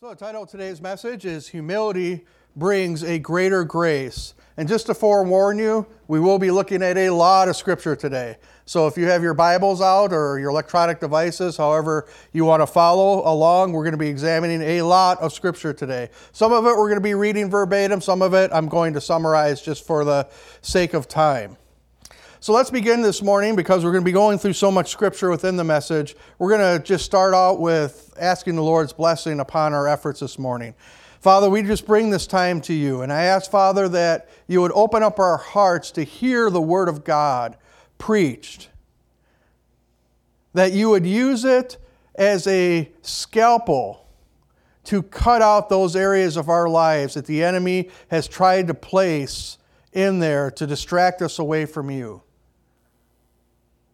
So, 0.00 0.10
the 0.10 0.14
title 0.14 0.44
of 0.44 0.48
today's 0.48 0.80
message 0.80 1.24
is 1.24 1.48
Humility 1.48 2.24
Brings 2.54 3.02
a 3.02 3.18
Greater 3.18 3.64
Grace. 3.64 4.34
And 4.56 4.68
just 4.68 4.86
to 4.86 4.94
forewarn 4.94 5.58
you, 5.58 5.88
we 6.06 6.20
will 6.20 6.38
be 6.38 6.52
looking 6.52 6.84
at 6.84 6.96
a 6.96 7.10
lot 7.10 7.48
of 7.48 7.56
scripture 7.56 7.96
today. 7.96 8.36
So, 8.64 8.86
if 8.86 8.96
you 8.96 9.06
have 9.06 9.24
your 9.24 9.34
Bibles 9.34 9.80
out 9.80 10.12
or 10.12 10.38
your 10.38 10.50
electronic 10.50 11.00
devices, 11.00 11.56
however 11.56 12.06
you 12.32 12.44
want 12.44 12.62
to 12.62 12.66
follow 12.68 13.28
along, 13.28 13.72
we're 13.72 13.82
going 13.82 13.90
to 13.90 13.98
be 13.98 14.06
examining 14.06 14.62
a 14.62 14.82
lot 14.82 15.18
of 15.18 15.32
scripture 15.32 15.72
today. 15.72 16.10
Some 16.30 16.52
of 16.52 16.64
it 16.64 16.76
we're 16.76 16.88
going 16.88 16.94
to 16.94 17.00
be 17.00 17.14
reading 17.14 17.50
verbatim, 17.50 18.00
some 18.00 18.22
of 18.22 18.34
it 18.34 18.52
I'm 18.54 18.68
going 18.68 18.94
to 18.94 19.00
summarize 19.00 19.60
just 19.60 19.84
for 19.84 20.04
the 20.04 20.28
sake 20.62 20.94
of 20.94 21.08
time. 21.08 21.56
So 22.40 22.52
let's 22.52 22.70
begin 22.70 23.02
this 23.02 23.20
morning 23.20 23.56
because 23.56 23.84
we're 23.84 23.90
going 23.90 24.04
to 24.04 24.08
be 24.08 24.12
going 24.12 24.38
through 24.38 24.52
so 24.52 24.70
much 24.70 24.92
scripture 24.92 25.28
within 25.28 25.56
the 25.56 25.64
message. 25.64 26.14
We're 26.38 26.56
going 26.56 26.78
to 26.78 26.84
just 26.84 27.04
start 27.04 27.34
out 27.34 27.58
with 27.58 28.14
asking 28.16 28.54
the 28.54 28.62
Lord's 28.62 28.92
blessing 28.92 29.40
upon 29.40 29.74
our 29.74 29.88
efforts 29.88 30.20
this 30.20 30.38
morning. 30.38 30.76
Father, 31.18 31.50
we 31.50 31.64
just 31.64 31.84
bring 31.84 32.10
this 32.10 32.28
time 32.28 32.60
to 32.60 32.72
you, 32.72 33.02
and 33.02 33.12
I 33.12 33.22
ask, 33.22 33.50
Father, 33.50 33.88
that 33.88 34.28
you 34.46 34.60
would 34.60 34.70
open 34.70 35.02
up 35.02 35.18
our 35.18 35.36
hearts 35.36 35.90
to 35.92 36.04
hear 36.04 36.48
the 36.48 36.60
Word 36.60 36.88
of 36.88 37.02
God 37.02 37.56
preached, 37.98 38.68
that 40.54 40.72
you 40.72 40.90
would 40.90 41.04
use 41.04 41.44
it 41.44 41.76
as 42.14 42.46
a 42.46 42.88
scalpel 43.02 44.06
to 44.84 45.02
cut 45.02 45.42
out 45.42 45.68
those 45.68 45.96
areas 45.96 46.36
of 46.36 46.48
our 46.48 46.68
lives 46.68 47.14
that 47.14 47.26
the 47.26 47.42
enemy 47.42 47.90
has 48.12 48.28
tried 48.28 48.68
to 48.68 48.74
place 48.74 49.58
in 49.92 50.20
there 50.20 50.52
to 50.52 50.68
distract 50.68 51.20
us 51.20 51.40
away 51.40 51.66
from 51.66 51.90
you 51.90 52.22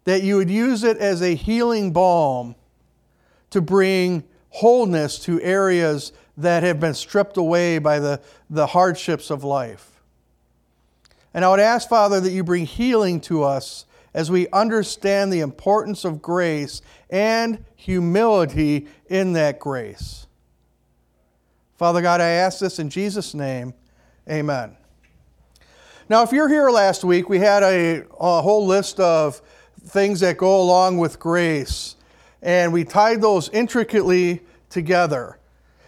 that 0.05 0.23
you 0.23 0.37
would 0.37 0.51
use 0.51 0.85
it 0.85 0.99
as 0.99 1.23
a 1.23 1.35
healing 1.35 1.93
balm 1.93 2.55
to 3.51 3.61
bring 3.61 4.25
wholeness 4.51 5.19
to 5.21 5.41
areas 5.41 6.13
that 6.37 6.63
have 6.63 6.81
been 6.81 6.95
stripped 6.95 7.37
away 7.37 7.79
by 7.79 7.99
the, 7.99 8.21
the 8.51 8.67
hardships 8.67 9.31
of 9.31 9.45
life. 9.45 10.01
And 11.33 11.45
I 11.45 11.51
would 11.51 11.61
ask, 11.61 11.89
Father, 11.89 12.21
that 12.21 12.31
you 12.31 12.45
bring 12.45 12.67
healing 12.67 13.21
to 13.23 13.43
us 13.43 13.87
as 14.13 14.31
we 14.31 14.49
understand 14.49 15.33
the 15.33 15.41
importance 15.41 16.05
of 16.05 16.23
grace 16.23 16.83
and 17.11 17.65
humility 17.75 18.87
in 19.09 19.33
that 19.33 19.59
grace. 19.59 20.27
Father 21.77 22.01
God, 22.01 22.21
I 22.21 22.29
ask 22.29 22.61
this 22.61 22.79
in 22.79 22.89
Jesus' 22.89 23.35
name. 23.35 23.75
Amen. 24.31 24.77
Now, 26.09 26.23
if 26.23 26.33
you're 26.33 26.49
here 26.49 26.71
last 26.71 27.03
week, 27.03 27.29
we 27.29 27.39
had 27.41 27.63
a, 27.63 28.05
a 28.21 28.43
whole 28.43 28.67
list 28.67 29.01
of 29.01 29.43
things 29.85 30.21
that 30.21 30.37
go 30.37 30.61
along 30.61 30.99
with 30.99 31.19
grace. 31.19 31.97
And 32.43 32.73
we 32.73 32.85
tied 32.85 33.21
those 33.21 33.49
intricately 33.51 34.43
together. 34.71 35.39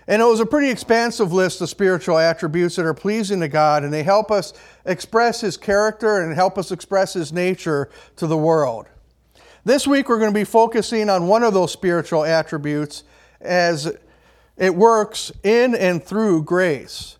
And 0.08 0.22
it 0.22 0.25
was 0.25 0.41
a 0.41 0.47
pretty 0.47 0.70
expansive 0.70 1.33
list 1.33 1.61
of 1.61 1.69
spiritual 1.69 2.17
attributes 2.17 2.77
that 2.77 2.86
are 2.86 2.94
pleasing 2.94 3.41
to 3.41 3.48
God, 3.48 3.83
and 3.83 3.92
they 3.92 4.05
help 4.05 4.30
us 4.30 4.52
express 4.84 5.41
His 5.41 5.56
character 5.56 6.20
and 6.20 6.33
help 6.34 6.56
us 6.58 6.70
express 6.70 7.14
His 7.14 7.33
nature 7.33 7.91
to 8.17 8.27
the 8.28 8.36
world. 8.36 8.86
This 9.64 9.84
week, 9.84 10.08
we're 10.08 10.20
going 10.20 10.33
to 10.33 10.39
be 10.39 10.44
focusing 10.44 11.11
on 11.11 11.27
one 11.27 11.42
of 11.42 11.52
those 11.55 11.72
spiritual 11.72 12.24
attributes 12.24 13.02
as 13.41 13.92
it 14.56 14.74
works 14.74 15.33
in 15.42 15.74
and 15.74 16.02
through 16.02 16.44
grace. 16.44 17.19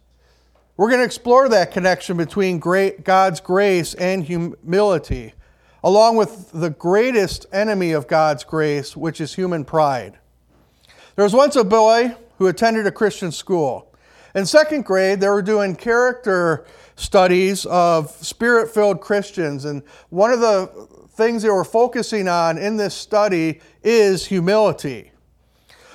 We're 0.77 0.89
going 0.89 1.01
to 1.01 1.07
explore 1.07 1.49
that 1.49 1.73
connection 1.73 2.17
between 2.17 2.61
God's 2.61 3.41
grace 3.41 3.95
and 3.95 4.23
humility 4.23 5.33
along 5.87 6.17
with 6.17 6.51
the 6.51 6.69
greatest 6.69 7.47
enemy 7.53 7.93
of 7.93 8.09
God's 8.09 8.43
grace, 8.43 8.97
which 8.97 9.21
is 9.21 9.37
human 9.37 9.65
pride. 9.65 10.19
There 11.15 11.23
was 11.23 11.33
once 11.33 11.55
a 11.55 11.63
boy 11.63 12.17
who 12.39 12.49
attended 12.49 12.89
a 12.89 12.91
Christian 12.91 13.31
school. 13.31 13.95
In 14.35 14.47
second 14.47 14.85
grade, 14.85 15.21
they 15.21 15.29
were 15.29 15.43
doing 15.43 15.77
character 15.77 16.67
studies 16.97 17.67
of 17.67 18.11
spirit 18.11 18.75
filled 18.75 19.01
Christians, 19.01 19.65
and 19.65 19.85
one 20.09 20.33
of 20.33 20.41
the 20.41 20.89
things 21.11 21.45
they 21.45 21.51
were 21.51 21.63
focusing 21.63 22.27
on 22.27 22.59
in 22.59 22.77
this 22.77 22.93
study 22.93 23.61
is 23.85 24.27
humility. 24.27 25.13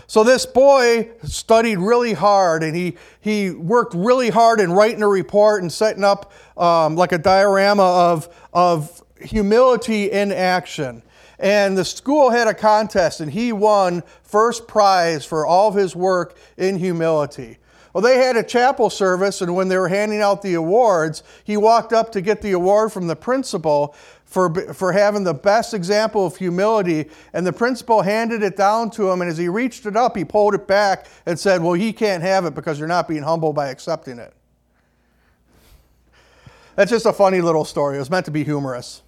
So 0.08 0.24
this 0.24 0.46
boy 0.46 1.10
studied 1.24 1.80
really 1.80 2.14
hard 2.14 2.64
and 2.64 2.76
he, 2.76 2.98
he 3.20 3.52
worked 3.52 3.94
really 3.94 4.30
hard 4.30 4.62
in 4.62 4.72
writing 4.72 5.04
a 5.04 5.08
report 5.08 5.62
and 5.62 5.72
setting 5.72 6.04
up 6.04 6.32
um, 6.58 6.96
like 6.96 7.12
a 7.12 7.18
diorama 7.18 7.84
of, 7.84 8.28
of 8.52 9.02
humility 9.24 10.12
in 10.12 10.32
action. 10.32 11.04
And 11.40 11.76
the 11.76 11.86
school 11.86 12.30
had 12.30 12.48
a 12.48 12.54
contest, 12.54 13.20
and 13.20 13.32
he 13.32 13.52
won 13.52 14.04
first 14.22 14.68
prize 14.68 15.26
for 15.26 15.46
all 15.46 15.70
of 15.70 15.76
his 15.76 15.96
work 15.96 16.38
in 16.58 16.78
humility. 16.78 17.58
Well, 17.94 18.02
they 18.02 18.18
had 18.18 18.38
a 18.38 18.44
chapel 18.44 18.90
service, 18.90 19.42
and 19.42 19.56
when 19.56 19.68
they 19.68 19.78
were 19.78 19.90
handing 19.90 20.22
out 20.22 20.42
the 20.42 20.54
awards, 20.54 21.24
he 21.44 21.58
walked 21.58 21.92
up 21.92 22.12
to 22.14 22.22
get 22.22 22.42
the 22.42 22.54
award 22.54 22.94
from 22.94 23.08
the 23.08 23.16
principal 23.16 23.96
for, 24.24 24.54
for 24.74 24.94
having 24.94 25.26
the 25.26 25.34
best 25.34 25.74
example 25.74 26.26
of 26.26 26.38
humility. 26.38 27.10
And 27.34 27.46
the 27.46 27.52
principal 27.52 28.02
handed 28.02 28.44
it 28.44 28.56
down 28.56 28.92
to 28.92 29.10
him, 29.10 29.22
and 29.22 29.30
as 29.30 29.38
he 29.38 29.50
reached 29.50 29.86
it 29.86 29.98
up, 29.98 30.16
he 30.16 30.24
pulled 30.24 30.54
it 30.54 30.68
back 30.68 31.08
and 31.26 31.38
said, 31.38 31.62
Well, 31.62 31.74
he 31.74 31.92
can't 31.92 32.24
have 32.24 32.46
it 32.46 32.56
because 32.56 32.80
you're 32.80 32.88
not 32.88 33.08
being 33.08 33.24
humble 33.24 33.52
by 33.52 33.70
accepting 33.70 34.20
it. 34.20 34.34
That's 36.82 36.90
just 36.90 37.06
a 37.06 37.14
funny 37.14 37.42
little 37.42 37.64
story. 37.64 37.98
It 37.98 38.00
was 38.00 38.10
meant 38.10 38.26
to 38.26 38.32
be 38.32 38.44
humorous. 38.44 39.04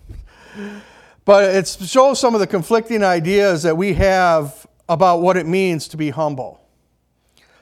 But 1.25 1.55
it 1.55 1.67
shows 1.67 2.19
some 2.19 2.35
of 2.35 2.39
the 2.39 2.45
conflicting 2.45 3.01
ideas 3.01 3.63
that 3.63 3.75
we 3.75 3.93
have 3.93 4.67
about 4.87 5.23
what 5.23 5.37
it 5.37 5.47
means 5.47 5.87
to 5.87 5.97
be 5.97 6.11
humble. 6.11 6.61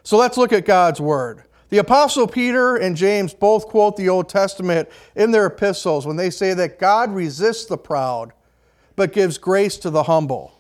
So 0.04 0.18
let's 0.18 0.36
look 0.36 0.52
at 0.52 0.66
God's 0.66 1.00
Word. 1.00 1.46
The 1.70 1.78
Apostle 1.78 2.28
Peter 2.28 2.76
and 2.76 2.98
James 2.98 3.34
both 3.34 3.68
quote 3.68 3.96
the 3.96 4.10
Old 4.10 4.28
Testament 4.28 4.90
in 5.16 5.32
their 5.32 5.46
epistles 5.46 6.06
when 6.06 6.18
they 6.18 6.30
say 6.30 6.54
that 6.56 6.78
God 6.78 7.16
resists 7.16 7.68
the 7.68 7.78
proud, 7.78 8.34
but 8.98 9.14
gives 9.14 9.38
grace 9.38 9.78
to 9.78 9.90
the 9.90 10.04
humble. 10.04 10.52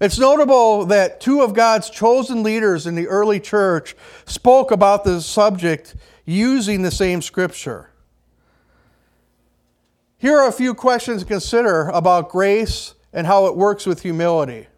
It's 0.00 0.20
notable 0.20 0.84
that 0.86 1.20
two 1.20 1.42
of 1.42 1.54
God's 1.54 1.90
chosen 1.90 2.44
leaders 2.44 2.86
in 2.86 2.94
the 2.94 3.08
early 3.08 3.40
church 3.40 3.96
spoke 4.26 4.70
about 4.70 5.02
this 5.02 5.26
subject 5.26 5.96
using 6.24 6.82
the 6.82 6.92
same 6.92 7.20
scripture. 7.20 7.90
Here 10.24 10.38
are 10.38 10.48
a 10.48 10.52
few 10.52 10.72
questions 10.72 11.20
to 11.20 11.28
consider 11.28 11.90
about 11.90 12.30
grace 12.30 12.94
and 13.12 13.26
how 13.26 13.44
it 13.44 13.58
works 13.58 13.84
with 13.84 14.00
humility. 14.00 14.68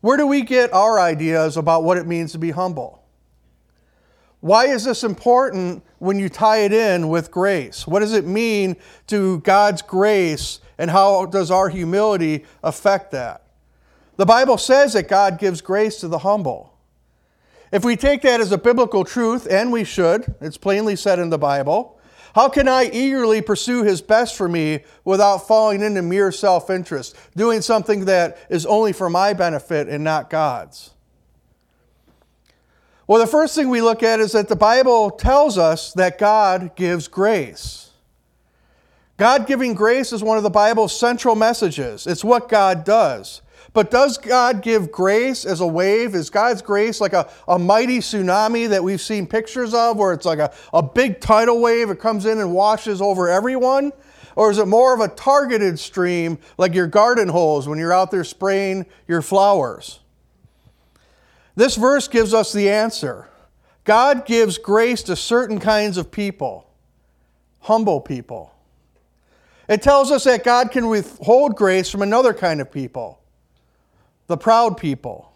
Where 0.00 0.16
do 0.16 0.28
we 0.28 0.42
get 0.42 0.72
our 0.72 1.00
ideas 1.00 1.56
about 1.56 1.82
what 1.82 1.98
it 1.98 2.06
means 2.06 2.30
to 2.30 2.38
be 2.38 2.52
humble? 2.52 3.02
Why 4.38 4.66
is 4.66 4.84
this 4.84 5.02
important 5.02 5.82
when 5.98 6.20
you 6.20 6.28
tie 6.28 6.58
it 6.58 6.72
in 6.72 7.08
with 7.08 7.32
grace? 7.32 7.84
What 7.84 7.98
does 7.98 8.12
it 8.12 8.24
mean 8.24 8.76
to 9.08 9.40
God's 9.40 9.82
grace 9.82 10.60
and 10.78 10.88
how 10.88 11.26
does 11.26 11.50
our 11.50 11.68
humility 11.68 12.44
affect 12.62 13.10
that? 13.10 13.42
The 14.18 14.26
Bible 14.26 14.56
says 14.56 14.92
that 14.92 15.08
God 15.08 15.40
gives 15.40 15.60
grace 15.60 15.96
to 15.96 16.06
the 16.06 16.18
humble. 16.18 16.78
If 17.72 17.84
we 17.84 17.96
take 17.96 18.22
that 18.22 18.40
as 18.40 18.52
a 18.52 18.58
biblical 18.58 19.04
truth, 19.04 19.48
and 19.50 19.72
we 19.72 19.82
should, 19.82 20.32
it's 20.40 20.58
plainly 20.58 20.94
said 20.94 21.18
in 21.18 21.30
the 21.30 21.38
Bible, 21.38 21.98
how 22.34 22.48
can 22.48 22.68
I 22.68 22.84
eagerly 22.84 23.42
pursue 23.42 23.82
His 23.82 24.00
best 24.00 24.36
for 24.36 24.48
me 24.48 24.80
without 25.04 25.46
falling 25.46 25.82
into 25.82 26.02
mere 26.02 26.32
self 26.32 26.70
interest, 26.70 27.16
doing 27.36 27.60
something 27.60 28.06
that 28.06 28.38
is 28.48 28.66
only 28.66 28.92
for 28.92 29.10
my 29.10 29.32
benefit 29.32 29.88
and 29.88 30.02
not 30.02 30.30
God's? 30.30 30.90
Well, 33.06 33.20
the 33.20 33.26
first 33.26 33.54
thing 33.54 33.68
we 33.68 33.82
look 33.82 34.02
at 34.02 34.20
is 34.20 34.32
that 34.32 34.48
the 34.48 34.56
Bible 34.56 35.10
tells 35.10 35.58
us 35.58 35.92
that 35.94 36.18
God 36.18 36.74
gives 36.76 37.08
grace. 37.08 37.90
God 39.18 39.46
giving 39.46 39.74
grace 39.74 40.12
is 40.12 40.22
one 40.22 40.36
of 40.36 40.42
the 40.42 40.50
Bible's 40.50 40.98
central 40.98 41.34
messages. 41.34 42.06
It's 42.06 42.24
what 42.24 42.48
God 42.48 42.84
does. 42.84 43.42
But 43.72 43.90
does 43.90 44.18
God 44.18 44.60
give 44.60 44.92
grace 44.92 45.46
as 45.46 45.60
a 45.60 45.66
wave? 45.66 46.14
Is 46.14 46.28
God's 46.28 46.60
grace 46.60 47.00
like 47.00 47.14
a, 47.14 47.30
a 47.48 47.58
mighty 47.58 47.98
tsunami 47.98 48.68
that 48.68 48.84
we've 48.84 49.00
seen 49.00 49.26
pictures 49.26 49.72
of, 49.72 49.96
where 49.96 50.12
it's 50.12 50.26
like 50.26 50.38
a, 50.38 50.52
a 50.74 50.82
big 50.82 51.20
tidal 51.20 51.60
wave, 51.60 51.88
it 51.88 51.98
comes 51.98 52.26
in 52.26 52.38
and 52.38 52.52
washes 52.52 53.00
over 53.00 53.28
everyone? 53.28 53.92
Or 54.36 54.50
is 54.50 54.58
it 54.58 54.66
more 54.66 54.94
of 54.94 55.00
a 55.00 55.08
targeted 55.08 55.78
stream 55.78 56.38
like 56.58 56.74
your 56.74 56.86
garden 56.86 57.28
hose 57.28 57.68
when 57.68 57.78
you're 57.78 57.92
out 57.92 58.10
there 58.10 58.24
spraying 58.24 58.86
your 59.08 59.22
flowers? 59.22 60.00
This 61.54 61.76
verse 61.76 62.08
gives 62.08 62.32
us 62.32 62.52
the 62.52 62.70
answer. 62.70 63.28
God 63.84 64.26
gives 64.26 64.58
grace 64.58 65.02
to 65.04 65.16
certain 65.16 65.58
kinds 65.58 65.96
of 65.96 66.10
people, 66.10 66.66
humble 67.60 68.00
people. 68.00 68.54
It 69.68 69.82
tells 69.82 70.10
us 70.10 70.24
that 70.24 70.44
God 70.44 70.70
can 70.70 70.88
withhold 70.88 71.56
grace 71.56 71.90
from 71.90 72.02
another 72.02 72.32
kind 72.32 72.60
of 72.60 72.70
people, 72.70 73.21
the 74.32 74.38
proud 74.38 74.78
people. 74.78 75.30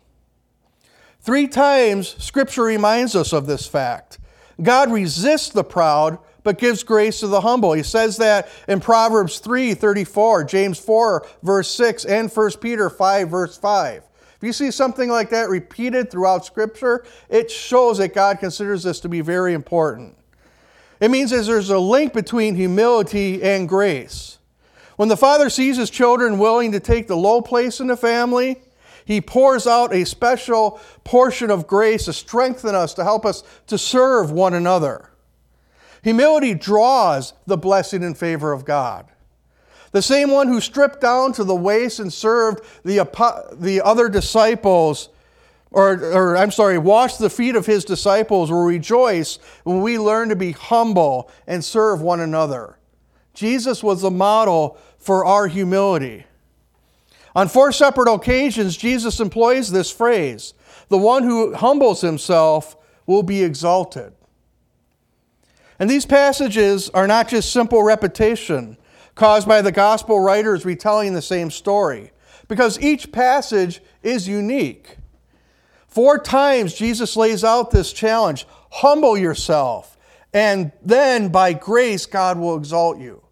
Three 1.20 1.48
times, 1.48 2.16
Scripture 2.18 2.62
reminds 2.62 3.14
us 3.14 3.34
of 3.34 3.46
this 3.46 3.66
fact. 3.66 4.18
God 4.62 4.90
resists 4.90 5.50
the 5.50 5.62
proud, 5.62 6.18
but 6.42 6.56
gives 6.56 6.82
grace 6.82 7.20
to 7.20 7.26
the 7.26 7.42
humble. 7.42 7.74
He 7.74 7.82
says 7.82 8.16
that 8.16 8.48
in 8.66 8.80
Proverbs 8.80 9.38
3 9.38 9.74
34, 9.74 10.44
James 10.44 10.78
4, 10.78 11.26
verse 11.42 11.68
6, 11.72 12.06
and 12.06 12.32
1 12.32 12.50
Peter 12.52 12.88
5, 12.88 13.28
verse 13.28 13.58
5. 13.58 14.02
If 14.36 14.42
you 14.42 14.54
see 14.54 14.70
something 14.70 15.10
like 15.10 15.28
that 15.28 15.50
repeated 15.50 16.10
throughout 16.10 16.46
Scripture, 16.46 17.04
it 17.28 17.50
shows 17.50 17.98
that 17.98 18.14
God 18.14 18.38
considers 18.38 18.84
this 18.84 19.00
to 19.00 19.10
be 19.10 19.20
very 19.20 19.52
important. 19.52 20.16
It 21.00 21.10
means 21.10 21.32
that 21.32 21.44
there's 21.44 21.68
a 21.68 21.78
link 21.78 22.14
between 22.14 22.54
humility 22.54 23.42
and 23.42 23.68
grace. 23.68 24.38
When 24.96 25.10
the 25.10 25.16
father 25.18 25.50
sees 25.50 25.76
his 25.76 25.90
children 25.90 26.38
willing 26.38 26.72
to 26.72 26.80
take 26.80 27.06
the 27.06 27.16
low 27.16 27.42
place 27.42 27.80
in 27.80 27.88
the 27.88 27.98
family, 27.98 28.62
he 29.06 29.20
pours 29.20 29.68
out 29.68 29.94
a 29.94 30.04
special 30.04 30.80
portion 31.04 31.48
of 31.48 31.68
grace 31.68 32.06
to 32.06 32.12
strengthen 32.12 32.74
us, 32.74 32.92
to 32.94 33.04
help 33.04 33.24
us 33.24 33.44
to 33.68 33.78
serve 33.78 34.32
one 34.32 34.52
another. 34.52 35.10
Humility 36.02 36.54
draws 36.54 37.32
the 37.46 37.56
blessing 37.56 38.02
and 38.02 38.18
favor 38.18 38.52
of 38.52 38.64
God. 38.64 39.06
The 39.92 40.02
same 40.02 40.32
one 40.32 40.48
who 40.48 40.60
stripped 40.60 41.00
down 41.00 41.32
to 41.34 41.44
the 41.44 41.54
waist 41.54 42.00
and 42.00 42.12
served 42.12 42.64
the, 42.84 43.08
the 43.52 43.80
other 43.80 44.08
disciples, 44.08 45.08
or, 45.70 45.92
or 46.12 46.36
I'm 46.36 46.50
sorry, 46.50 46.76
washed 46.76 47.20
the 47.20 47.30
feet 47.30 47.54
of 47.54 47.64
his 47.64 47.84
disciples, 47.84 48.50
will 48.50 48.64
rejoice 48.64 49.38
when 49.62 49.82
we 49.82 50.00
learn 50.00 50.30
to 50.30 50.36
be 50.36 50.50
humble 50.50 51.30
and 51.46 51.64
serve 51.64 52.02
one 52.02 52.18
another. 52.18 52.76
Jesus 53.34 53.84
was 53.84 54.02
the 54.02 54.10
model 54.10 54.78
for 54.98 55.24
our 55.24 55.46
humility. 55.46 56.26
On 57.36 57.48
four 57.48 57.70
separate 57.70 58.10
occasions, 58.10 58.78
Jesus 58.78 59.20
employs 59.20 59.70
this 59.70 59.90
phrase 59.90 60.54
the 60.88 60.96
one 60.96 61.22
who 61.22 61.54
humbles 61.54 62.00
himself 62.00 62.76
will 63.04 63.22
be 63.22 63.42
exalted. 63.42 64.14
And 65.78 65.90
these 65.90 66.06
passages 66.06 66.88
are 66.90 67.06
not 67.06 67.28
just 67.28 67.52
simple 67.52 67.82
repetition 67.82 68.78
caused 69.14 69.46
by 69.46 69.60
the 69.60 69.70
gospel 69.70 70.18
writers 70.18 70.64
retelling 70.64 71.12
the 71.12 71.20
same 71.20 71.50
story, 71.50 72.10
because 72.48 72.80
each 72.80 73.12
passage 73.12 73.82
is 74.02 74.26
unique. 74.26 74.96
Four 75.88 76.18
times 76.18 76.72
Jesus 76.72 77.16
lays 77.16 77.44
out 77.44 77.70
this 77.70 77.92
challenge 77.92 78.46
humble 78.70 79.16
yourself, 79.16 79.98
and 80.32 80.72
then 80.82 81.28
by 81.28 81.52
grace, 81.52 82.06
God 82.06 82.38
will 82.38 82.56
exalt 82.56 82.98
you. 82.98 83.22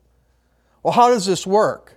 Well, 0.82 0.92
how 0.92 1.08
does 1.08 1.24
this 1.24 1.46
work? 1.46 1.93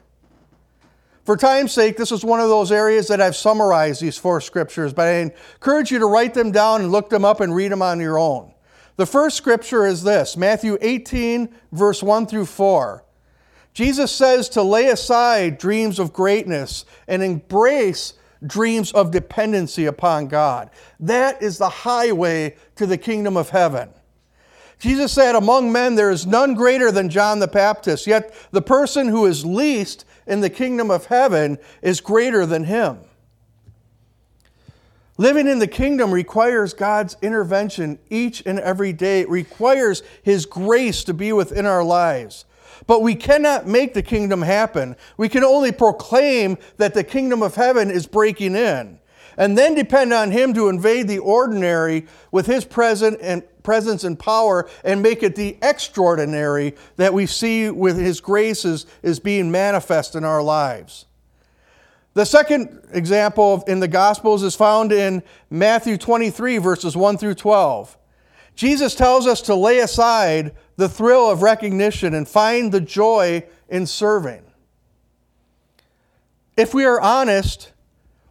For 1.28 1.36
time's 1.36 1.74
sake, 1.74 1.98
this 1.98 2.14
is 2.14 2.24
one 2.24 2.40
of 2.40 2.48
those 2.48 2.72
areas 2.72 3.10
that 3.10 3.20
I've 3.20 3.36
summarized 3.36 4.02
these 4.02 4.18
four 4.18 4.40
scriptures, 4.40 4.94
but 4.94 5.10
I 5.10 5.16
encourage 5.16 5.92
you 5.92 6.00
to 6.00 6.06
write 6.06 6.34
them 6.34 6.54
down 6.54 6.80
and 6.80 6.90
look 6.90 7.10
them 7.10 7.26
up 7.26 7.42
and 7.42 7.54
read 7.54 7.70
them 7.70 7.82
on 7.82 8.00
your 8.00 8.18
own. 8.18 8.54
The 8.96 9.06
first 9.06 9.36
scripture 9.36 9.86
is 9.86 10.04
this 10.04 10.38
Matthew 10.38 10.78
18, 10.80 11.54
verse 11.74 12.02
1 12.02 12.28
through 12.28 12.46
4. 12.46 13.04
Jesus 13.74 14.10
says 14.10 14.48
to 14.48 14.64
lay 14.64 14.88
aside 14.88 15.58
dreams 15.58 16.00
of 16.00 16.14
greatness 16.14 16.86
and 17.10 17.22
embrace 17.22 18.14
dreams 18.46 18.94
of 18.94 19.12
dependency 19.12 19.86
upon 19.86 20.28
God. 20.28 20.70
That 20.98 21.44
is 21.44 21.58
the 21.58 21.68
highway 21.68 22.56
to 22.78 22.86
the 22.86 22.98
kingdom 22.98 23.36
of 23.36 23.50
heaven. 23.50 23.90
Jesus 24.80 25.12
said, 25.12 25.36
Among 25.36 25.74
men 25.74 25.96
there 25.96 26.10
is 26.10 26.26
none 26.26 26.54
greater 26.54 26.90
than 26.90 27.10
John 27.10 27.40
the 27.40 27.48
Baptist, 27.48 28.08
yet 28.08 28.34
the 28.52 28.62
person 28.62 29.10
who 29.10 29.26
is 29.26 29.46
least 29.46 30.06
in 30.28 30.42
the 30.42 30.50
kingdom 30.50 30.92
of 30.92 31.06
heaven 31.06 31.58
is 31.82 32.02
greater 32.02 32.46
than 32.46 32.66
him. 32.66 33.00
Living 35.18 35.48
in 35.48 35.58
the 35.58 35.68
kingdom 35.68 36.12
requires 36.12 36.74
God's 36.74 37.18
intervention 37.24 37.98
each 38.10 38.44
and 38.46 38.60
every 38.60 38.94
day. 38.94 39.22
It 39.22 39.30
requires 39.30 40.04
His 40.22 40.46
grace 40.46 41.04
to 41.06 41.14
be 41.14 41.34
within 41.34 41.66
our 41.66 41.84
lives. 41.84 42.46
But 42.86 43.02
we 43.02 43.16
cannot 43.16 43.66
make 43.66 43.96
the 43.96 44.04
kingdom 44.04 44.44
happen. 44.44 44.96
We 45.18 45.28
can 45.28 45.44
only 45.44 45.72
proclaim 45.72 46.58
that 46.78 46.94
the 46.94 47.04
kingdom 47.04 47.42
of 47.42 47.56
heaven 47.56 47.90
is 47.90 48.06
breaking 48.06 48.56
in, 48.56 49.00
and 49.38 49.58
then 49.58 49.76
depend 49.76 50.12
on 50.12 50.32
Him 50.32 50.54
to 50.56 50.68
invade 50.68 51.08
the 51.08 51.20
ordinary 51.20 52.08
with 52.32 52.48
His 52.48 52.66
present 52.66 53.20
and 53.22 53.44
presence 53.64 54.04
and 54.04 54.18
power 54.18 54.68
and 54.84 55.02
make 55.02 55.24
it 55.24 55.36
the 55.36 55.58
extraordinary 55.62 56.76
that 56.96 57.14
we 57.14 57.26
see 57.26 57.70
with 57.70 57.98
His 57.98 58.20
graces 58.20 58.86
is 59.04 59.20
being 59.20 59.52
manifest 59.52 60.16
in 60.16 60.24
our 60.24 60.42
lives. 60.42 61.06
The 62.14 62.26
second 62.26 62.82
example 62.94 63.64
in 63.68 63.80
the 63.80 63.88
Gospels 63.88 64.42
is 64.42 64.56
found 64.56 64.92
in 64.92 65.22
Matthew 65.52 65.98
23, 65.98 66.58
verses 66.58 66.98
1 66.98 67.20
through 67.20 67.36
12. 67.36 67.96
Jesus 68.56 68.96
tells 68.96 69.28
us 69.28 69.40
to 69.44 69.54
lay 69.54 69.78
aside 69.78 70.56
the 70.78 70.90
thrill 70.90 71.30
of 71.30 71.44
recognition 71.44 72.16
and 72.16 72.28
find 72.28 72.72
the 72.72 72.82
joy 72.82 73.44
in 73.70 73.86
serving. 73.86 74.42
If 76.58 76.74
we 76.74 76.86
are 76.86 77.00
honest, 77.00 77.72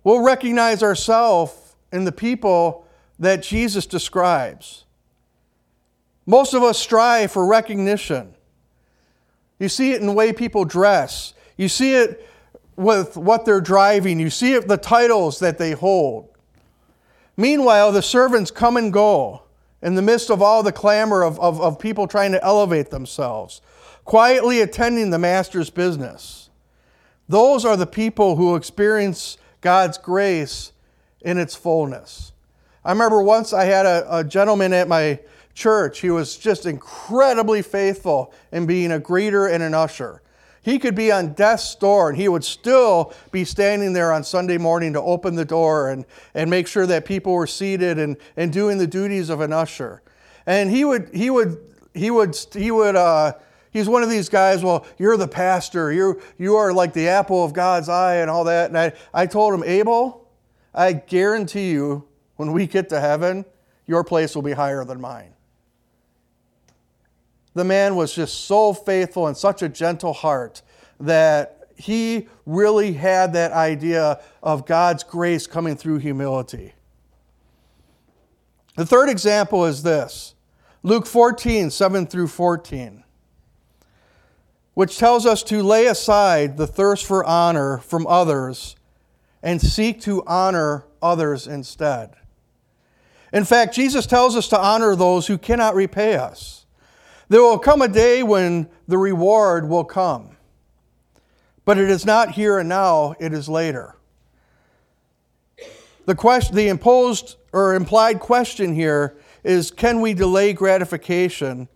we'll 0.07 0.23
recognize 0.23 0.85
ourselves 0.85 1.75
in 1.91 2.05
the 2.05 2.13
people 2.13 2.87
that 3.19 3.43
Jesus 3.43 3.87
describes. 3.87 4.85
Most 6.27 6.55
of 6.55 6.63
us 6.63 6.79
strive 6.79 7.33
for 7.33 7.45
recognition. 7.45 8.33
You 9.59 9.69
see 9.69 9.91
it 9.91 10.01
in 10.01 10.07
the 10.07 10.13
way 10.13 10.33
people 10.33 10.65
dress. 10.65 11.35
You 11.57 11.69
see 11.69 11.97
it 11.97 12.25
with 12.77 13.17
what 13.17 13.45
they're 13.45 13.61
driving. 13.61 14.21
You 14.21 14.31
see 14.31 14.53
it 14.53 14.69
the 14.69 14.77
titles 14.77 15.41
that 15.41 15.59
they 15.59 15.73
hold. 15.73 16.29
Meanwhile, 17.37 17.91
the 17.91 18.01
servants 18.01 18.53
come 18.53 18.77
and 18.77 18.93
go 18.93 19.43
in 19.83 19.97
the 19.97 20.03
midst 20.03 20.31
of 20.31 20.41
all 20.41 20.63
the 20.63 20.71
clamor 20.71 21.25
of, 21.25 21.41
of, 21.41 21.61
of 21.61 21.81
people 21.81 22.07
trying 22.07 22.31
to 22.31 22.45
elevate 22.45 22.91
themselves, 22.91 23.61
quietly 24.05 24.61
attending 24.61 25.11
the 25.11 25.19
master's 25.19 25.69
business. 25.69 26.49
Those 27.29 27.65
are 27.65 27.77
the 27.77 27.89
people 27.89 28.37
who 28.37 28.55
experience 28.55 29.37
God's 29.67 29.99
grace 29.99 30.71
in 31.23 31.39
its 31.39 31.57
fullness. 31.57 32.31
I 32.85 32.93
remember 32.93 33.21
once 33.21 33.53
I 33.53 33.65
had 33.65 33.85
a, 33.85 34.19
a 34.19 34.23
gentleman 34.23 34.73
at 34.73 34.87
my 34.87 35.19
church. 35.55 35.99
He 35.99 36.09
was 36.09 36.37
just 36.37 36.67
incredibly 36.67 37.63
faithful 37.63 38.33
in 38.53 38.67
being 38.67 38.93
a 38.93 39.01
greeter 39.01 39.53
and 39.53 39.65
an 39.65 39.75
usher. 39.75 40.23
He 40.63 40.79
could 40.79 40.95
be 40.95 41.11
on 41.11 41.33
death's 41.33 41.75
door 41.75 42.11
and 42.11 42.17
he 42.17 42.29
would 42.29 42.45
still 42.45 43.13
be 43.33 43.45
standing 43.45 43.93
there 43.93 44.13
on 44.13 44.23
Sunday 44.23 44.57
morning 44.57 44.93
to 44.93 45.03
open 45.03 45.35
the 45.35 45.45
door 45.45 45.91
and, 45.91 46.05
and 46.33 46.49
make 46.49 46.69
sure 46.69 46.87
that 46.87 47.05
people 47.05 47.33
were 47.33 47.49
seated 47.49 47.99
and, 47.99 48.19
and 48.37 48.53
doing 48.53 48.79
the 48.79 48.87
duties 48.87 49.31
of 49.31 49.41
an 49.41 49.53
usher. 49.53 50.01
And 50.47 50.71
he 50.71 50.85
would, 50.85 51.11
he 51.13 51.29
would, 51.29 51.59
he 51.93 52.13
would, 52.13 52.39
he 52.53 52.71
would, 52.71 52.95
uh, 52.95 53.33
he's 53.77 53.89
one 53.89 54.03
of 54.03 54.11
these 54.11 54.29
guys, 54.29 54.63
well, 54.63 54.87
you're 54.99 55.17
the 55.17 55.29
pastor, 55.29 55.93
you're, 55.93 56.19
you 56.39 56.57
are 56.57 56.73
like 56.73 56.93
the 56.93 57.09
apple 57.09 57.45
of 57.45 57.53
God's 57.53 57.89
eye 57.89 58.17
and 58.17 58.31
all 58.31 58.45
that. 58.45 58.71
And 58.71 58.79
I, 58.79 58.93
I 59.13 59.27
told 59.27 59.55
him, 59.55 59.63
Abel, 59.65 60.29
I 60.75 60.93
guarantee 60.93 61.71
you, 61.71 62.07
when 62.37 62.53
we 62.53 62.67
get 62.67 62.89
to 62.91 63.01
heaven, 63.01 63.45
your 63.87 64.05
place 64.05 64.35
will 64.35 64.43
be 64.43 64.53
higher 64.53 64.85
than 64.85 65.01
mine 65.01 65.33
the 67.57 67.65
man 67.65 67.97
was 67.97 68.15
just 68.15 68.45
so 68.45 68.75
faithful 68.75 69.27
and 69.27 69.37
such 69.37 69.63
a 69.63 69.69
gentle 69.69 70.13
heart 70.13 70.61
that 71.01 71.71
he 71.75 72.29
really 72.45 72.93
had 72.93 73.33
that 73.33 73.51
idea 73.53 74.21
of 74.43 74.67
God's 74.67 75.03
grace 75.03 75.47
coming 75.47 75.75
through 75.75 75.99
humility. 75.99 76.75
The 78.77 78.85
third 78.85 79.09
example 79.09 79.65
is 79.65 79.83
this 79.83 80.35
Luke 80.83 81.07
14, 81.07 81.71
7 81.71 82.07
through 82.07 82.29
14, 82.29 83.03
which 84.77 84.99
tells 84.99 85.25
us 85.25 85.43
to 85.43 85.63
lay 85.63 85.87
aside 85.87 86.59
the 86.59 86.67
thirst 86.67 87.07
for 87.07 87.25
honor 87.25 87.79
from 87.79 88.07
others 88.07 88.77
and 89.43 89.59
seek 89.59 90.03
to 90.03 90.23
honor 90.27 90.85
others 91.01 91.47
instead. 91.47 92.15
In 93.33 93.47
fact, 93.47 93.75
Jesus 93.75 94.05
tells 94.05 94.37
us 94.37 94.49
to 94.49 94.61
honor 94.61 94.95
those 94.95 95.29
who 95.29 95.39
cannot 95.39 95.75
repay 95.75 96.17
us. 96.17 96.67
There 97.31 97.41
will 97.41 97.59
come 97.59 97.81
a 97.81 97.89
day 97.89 98.23
when 98.23 98.69
the 98.87 98.99
reward 98.99 99.67
will 99.67 99.83
come. 99.83 100.37
But 101.65 101.79
it 101.79 101.89
is 101.89 102.05
not 102.05 102.33
here 102.33 102.59
and 102.59 102.69
now, 102.69 103.15
it 103.19 103.33
is 103.33 103.49
later. 103.49 103.97
The, 106.05 106.15
question, 106.15 106.55
the 106.55 106.69
imposed 106.69 107.37
or 107.51 107.75
implied 107.75 108.21
question 108.21 108.75
here 108.75 109.17
is 109.43 109.71
can 109.71 110.03
we 110.03 110.13
delay 110.13 110.53
gratification 110.53 111.71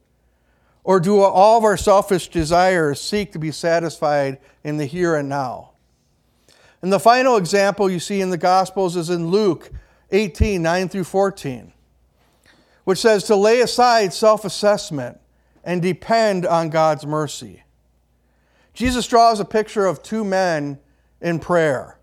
or 0.84 1.00
do 1.00 1.20
all 1.20 1.58
of 1.58 1.64
our 1.64 1.76
selfish 1.76 2.28
desires 2.28 3.00
seek 3.00 3.32
to 3.32 3.38
be 3.38 3.50
satisfied 3.50 4.38
in 4.64 4.76
the 4.76 4.86
here 4.86 5.14
and 5.14 5.28
now? 5.28 5.70
And 6.82 6.92
the 6.92 6.98
final 7.00 7.36
example 7.36 7.90
you 7.90 8.00
see 8.00 8.20
in 8.20 8.30
the 8.30 8.38
Gospels 8.38 8.96
is 8.96 9.10
in 9.10 9.28
Luke 9.28 9.70
18 10.10 10.62
9 10.62 10.88
through 10.88 11.04
14, 11.04 11.72
which 12.84 12.98
says 12.98 13.24
to 13.24 13.36
lay 13.36 13.60
aside 13.60 14.12
self 14.12 14.44
assessment 14.44 15.20
and 15.62 15.82
depend 15.82 16.46
on 16.46 16.70
God's 16.70 17.06
mercy. 17.06 17.62
Jesus 18.72 19.06
draws 19.06 19.40
a 19.40 19.44
picture 19.44 19.86
of 19.86 20.02
two 20.02 20.24
men 20.24 20.78
in 21.20 21.38
prayer. 21.38 21.98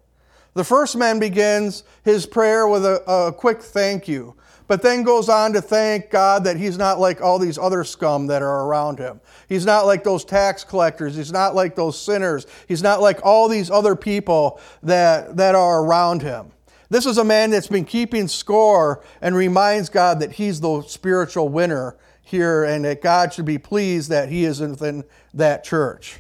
The 0.53 0.63
first 0.63 0.95
man 0.95 1.19
begins 1.19 1.83
his 2.03 2.25
prayer 2.25 2.67
with 2.67 2.85
a, 2.85 3.03
a, 3.09 3.31
quick 3.31 3.61
thank 3.61 4.07
you, 4.07 4.35
but 4.67 4.81
then 4.81 5.03
goes 5.03 5.29
on 5.29 5.53
to 5.53 5.61
thank 5.61 6.09
God 6.09 6.43
that 6.43 6.57
he's 6.57 6.77
not 6.77 6.99
like 6.99 7.21
all 7.21 7.39
these 7.39 7.57
other 7.57 7.83
scum 7.83 8.27
that 8.27 8.41
are 8.41 8.65
around 8.65 8.99
him. 8.99 9.21
He's 9.47 9.65
not 9.65 9.85
like 9.85 10.03
those 10.03 10.25
tax 10.25 10.63
collectors. 10.63 11.15
He's 11.15 11.31
not 11.31 11.55
like 11.55 11.75
those 11.75 11.99
sinners. 11.99 12.45
He's 12.67 12.83
not 12.83 13.01
like 13.01 13.19
all 13.23 13.47
these 13.47 13.71
other 13.71 13.95
people 13.95 14.59
that, 14.83 15.37
that 15.37 15.55
are 15.55 15.83
around 15.83 16.21
him. 16.21 16.51
This 16.89 17.05
is 17.05 17.17
a 17.17 17.23
man 17.23 17.51
that's 17.51 17.67
been 17.67 17.85
keeping 17.85 18.27
score 18.27 19.03
and 19.21 19.35
reminds 19.35 19.89
God 19.89 20.19
that 20.19 20.33
he's 20.33 20.61
the 20.61 20.83
spiritual 20.83 21.49
winner 21.49 21.97
here 22.21 22.63
and 22.63 22.85
that 22.85 23.01
God 23.01 23.33
should 23.33 23.45
be 23.45 23.57
pleased 23.57 24.09
that 24.09 24.29
he 24.29 24.43
is 24.43 24.59
within 24.59 25.03
that 25.33 25.63
church. 25.63 26.19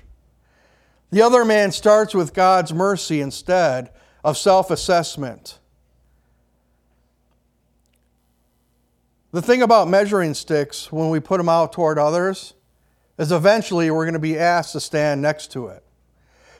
The 1.09 1.21
other 1.21 1.45
man 1.45 1.71
starts 1.71 2.13
with 2.13 2.33
God's 2.33 2.73
mercy 2.73 3.21
instead 3.21 3.91
of 4.23 4.37
self 4.37 4.69
assessment. 4.71 5.59
The 9.31 9.41
thing 9.41 9.61
about 9.61 9.89
measuring 9.89 10.33
sticks 10.33 10.91
when 10.91 11.09
we 11.09 11.19
put 11.19 11.37
them 11.37 11.49
out 11.49 11.73
toward 11.73 11.99
others 11.99 12.53
is 13.17 13.31
eventually 13.31 13.91
we're 13.91 14.05
going 14.05 14.13
to 14.13 14.19
be 14.19 14.37
asked 14.37 14.71
to 14.71 14.79
stand 14.79 15.21
next 15.21 15.51
to 15.51 15.67
it. 15.67 15.83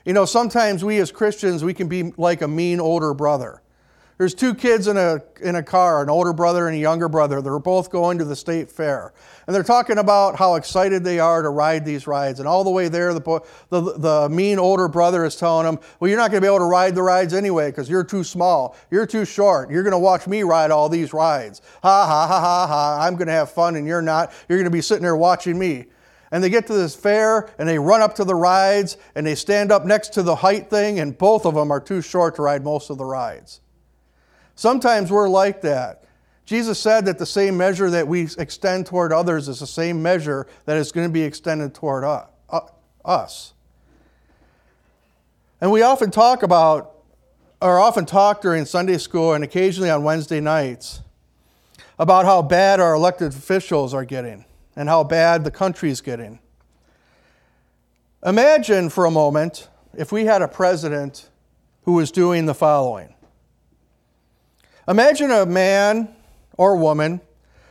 You 0.04 0.12
know, 0.12 0.26
sometimes 0.26 0.84
we 0.84 0.98
as 0.98 1.10
Christians, 1.10 1.64
we 1.64 1.72
can 1.72 1.88
be 1.88 2.12
like 2.16 2.42
a 2.42 2.48
mean 2.48 2.78
older 2.80 3.14
brother. 3.14 3.62
There's 4.18 4.34
two 4.34 4.52
kids 4.52 4.88
in 4.88 4.96
a, 4.96 5.22
in 5.40 5.54
a 5.54 5.62
car, 5.62 6.02
an 6.02 6.10
older 6.10 6.32
brother 6.32 6.66
and 6.66 6.76
a 6.76 6.80
younger 6.80 7.08
brother. 7.08 7.40
They're 7.40 7.60
both 7.60 7.88
going 7.88 8.18
to 8.18 8.24
the 8.24 8.34
state 8.34 8.68
fair. 8.68 9.12
And 9.46 9.54
they're 9.54 9.62
talking 9.62 9.98
about 9.98 10.36
how 10.36 10.56
excited 10.56 11.04
they 11.04 11.20
are 11.20 11.40
to 11.40 11.50
ride 11.50 11.84
these 11.84 12.08
rides. 12.08 12.40
And 12.40 12.48
all 12.48 12.64
the 12.64 12.70
way 12.70 12.88
there, 12.88 13.14
the, 13.14 13.40
the, 13.70 13.80
the 13.80 14.28
mean 14.28 14.58
older 14.58 14.88
brother 14.88 15.24
is 15.24 15.36
telling 15.36 15.66
them, 15.66 15.78
Well, 16.00 16.08
you're 16.08 16.18
not 16.18 16.32
going 16.32 16.42
to 16.42 16.44
be 16.44 16.48
able 16.48 16.58
to 16.58 16.64
ride 16.64 16.96
the 16.96 17.02
rides 17.02 17.32
anyway 17.32 17.70
because 17.70 17.88
you're 17.88 18.02
too 18.02 18.24
small. 18.24 18.76
You're 18.90 19.06
too 19.06 19.24
short. 19.24 19.70
You're 19.70 19.84
going 19.84 19.92
to 19.92 19.98
watch 20.00 20.26
me 20.26 20.42
ride 20.42 20.72
all 20.72 20.88
these 20.88 21.12
rides. 21.12 21.62
Ha, 21.84 22.06
ha, 22.06 22.26
ha, 22.26 22.40
ha, 22.40 22.66
ha. 22.66 23.06
I'm 23.06 23.14
going 23.14 23.28
to 23.28 23.32
have 23.32 23.52
fun 23.52 23.76
and 23.76 23.86
you're 23.86 24.02
not. 24.02 24.32
You're 24.48 24.58
going 24.58 24.64
to 24.64 24.76
be 24.76 24.82
sitting 24.82 25.04
there 25.04 25.16
watching 25.16 25.56
me. 25.56 25.86
And 26.32 26.42
they 26.42 26.50
get 26.50 26.66
to 26.66 26.74
this 26.74 26.96
fair 26.96 27.50
and 27.56 27.68
they 27.68 27.78
run 27.78 28.02
up 28.02 28.16
to 28.16 28.24
the 28.24 28.34
rides 28.34 28.96
and 29.14 29.24
they 29.24 29.36
stand 29.36 29.70
up 29.70 29.86
next 29.86 30.12
to 30.14 30.24
the 30.24 30.34
height 30.34 30.68
thing, 30.68 30.98
and 30.98 31.16
both 31.16 31.46
of 31.46 31.54
them 31.54 31.70
are 31.70 31.80
too 31.80 32.02
short 32.02 32.34
to 32.34 32.42
ride 32.42 32.64
most 32.64 32.90
of 32.90 32.98
the 32.98 33.04
rides. 33.04 33.60
Sometimes 34.58 35.12
we're 35.12 35.28
like 35.28 35.60
that. 35.60 36.02
Jesus 36.44 36.80
said 36.80 37.04
that 37.04 37.16
the 37.16 37.24
same 37.24 37.56
measure 37.56 37.90
that 37.90 38.08
we 38.08 38.22
extend 38.38 38.86
toward 38.86 39.12
others 39.12 39.46
is 39.46 39.60
the 39.60 39.68
same 39.68 40.02
measure 40.02 40.48
that 40.64 40.76
is 40.76 40.90
going 40.90 41.06
to 41.06 41.12
be 41.12 41.22
extended 41.22 41.74
toward 41.74 42.02
uh, 42.02 42.24
us. 43.04 43.54
And 45.60 45.70
we 45.70 45.82
often 45.82 46.10
talk 46.10 46.42
about, 46.42 46.96
or 47.62 47.78
often 47.78 48.04
talk 48.04 48.40
during 48.40 48.64
Sunday 48.64 48.98
school 48.98 49.32
and 49.32 49.44
occasionally 49.44 49.90
on 49.90 50.02
Wednesday 50.02 50.40
nights, 50.40 51.02
about 51.96 52.24
how 52.24 52.42
bad 52.42 52.80
our 52.80 52.94
elected 52.94 53.28
officials 53.34 53.94
are 53.94 54.04
getting 54.04 54.44
and 54.74 54.88
how 54.88 55.04
bad 55.04 55.44
the 55.44 55.52
country 55.52 55.88
is 55.88 56.00
getting. 56.00 56.40
Imagine 58.26 58.90
for 58.90 59.04
a 59.04 59.10
moment 59.12 59.68
if 59.96 60.10
we 60.10 60.24
had 60.24 60.42
a 60.42 60.48
president 60.48 61.30
who 61.82 61.92
was 61.92 62.10
doing 62.10 62.46
the 62.46 62.54
following 62.54 63.14
Imagine 64.88 65.30
a 65.30 65.44
man 65.44 66.08
or 66.56 66.74
woman 66.76 67.20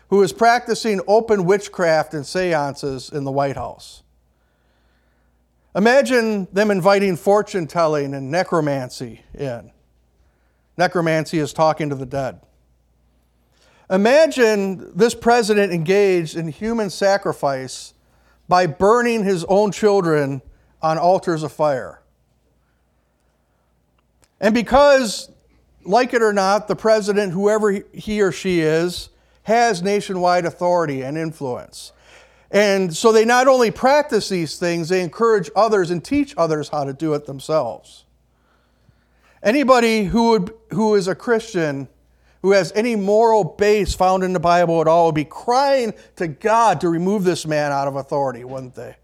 who 0.10 0.22
is 0.22 0.32
practicing 0.32 1.02
open 1.08 1.46
witchcraft 1.46 2.14
and 2.14 2.26
seances 2.26 3.10
in 3.10 3.24
the 3.24 3.32
White 3.32 3.56
House. 3.58 4.04
Imagine 5.76 6.48
them 6.54 6.70
inviting 6.70 7.16
fortune 7.16 7.66
telling 7.66 8.14
and 8.14 8.30
necromancy 8.30 9.22
in. 9.34 9.72
Necromancy 10.78 11.40
is 11.40 11.54
talking 11.54 11.90
to 11.90 11.96
the 11.96 12.06
dead. 12.06 12.40
Imagine 13.90 14.96
this 14.96 15.16
president 15.16 15.74
engaged 15.74 16.36
in 16.36 16.48
human 16.50 16.90
sacrifice 16.90 17.94
by 18.48 18.68
burning 18.68 19.24
his 19.24 19.44
own 19.46 19.72
children 19.72 20.42
on 20.82 20.98
altars 20.98 21.42
of 21.42 21.52
fire. 21.52 22.02
And 24.40 24.54
because 24.54 25.32
like 25.88 26.14
it 26.14 26.22
or 26.22 26.34
not, 26.34 26.68
the 26.68 26.76
president, 26.76 27.34
whoever 27.34 27.72
he 27.94 28.22
or 28.22 28.32
she 28.32 28.60
is, 28.60 29.10
has 29.44 29.82
nationwide 29.82 30.46
authority 30.46 31.02
and 31.02 31.18
influence. 31.18 31.94
And 32.52 32.96
so 32.96 33.12
they 33.12 33.26
not 33.26 33.48
only 33.48 33.72
practice 33.72 34.30
these 34.30 34.58
things, 34.58 34.90
they 34.90 35.02
encourage 35.02 35.50
others 35.56 35.92
and 35.92 36.04
teach 36.04 36.34
others 36.38 36.70
how 36.70 36.84
to 36.84 36.94
do 36.94 37.14
it 37.14 37.26
themselves. 37.26 38.06
Anybody 39.44 40.06
who, 40.06 40.32
would, 40.32 40.54
who 40.72 40.96
is 40.96 41.08
a 41.08 41.16
Christian, 41.16 41.88
who 42.42 42.52
has 42.52 42.72
any 42.74 42.96
moral 42.96 43.44
base 43.44 43.94
found 43.94 44.24
in 44.24 44.34
the 44.34 44.40
Bible 44.40 44.82
at 44.82 44.88
all, 44.88 45.08
would 45.08 45.16
be 45.16 45.26
crying 45.26 45.94
to 46.16 46.28
God 46.28 46.82
to 46.82 46.90
remove 46.90 47.24
this 47.24 47.46
man 47.46 47.72
out 47.72 47.88
of 47.88 47.96
authority, 47.96 48.44
wouldn't 48.44 48.76
they? 48.76 48.96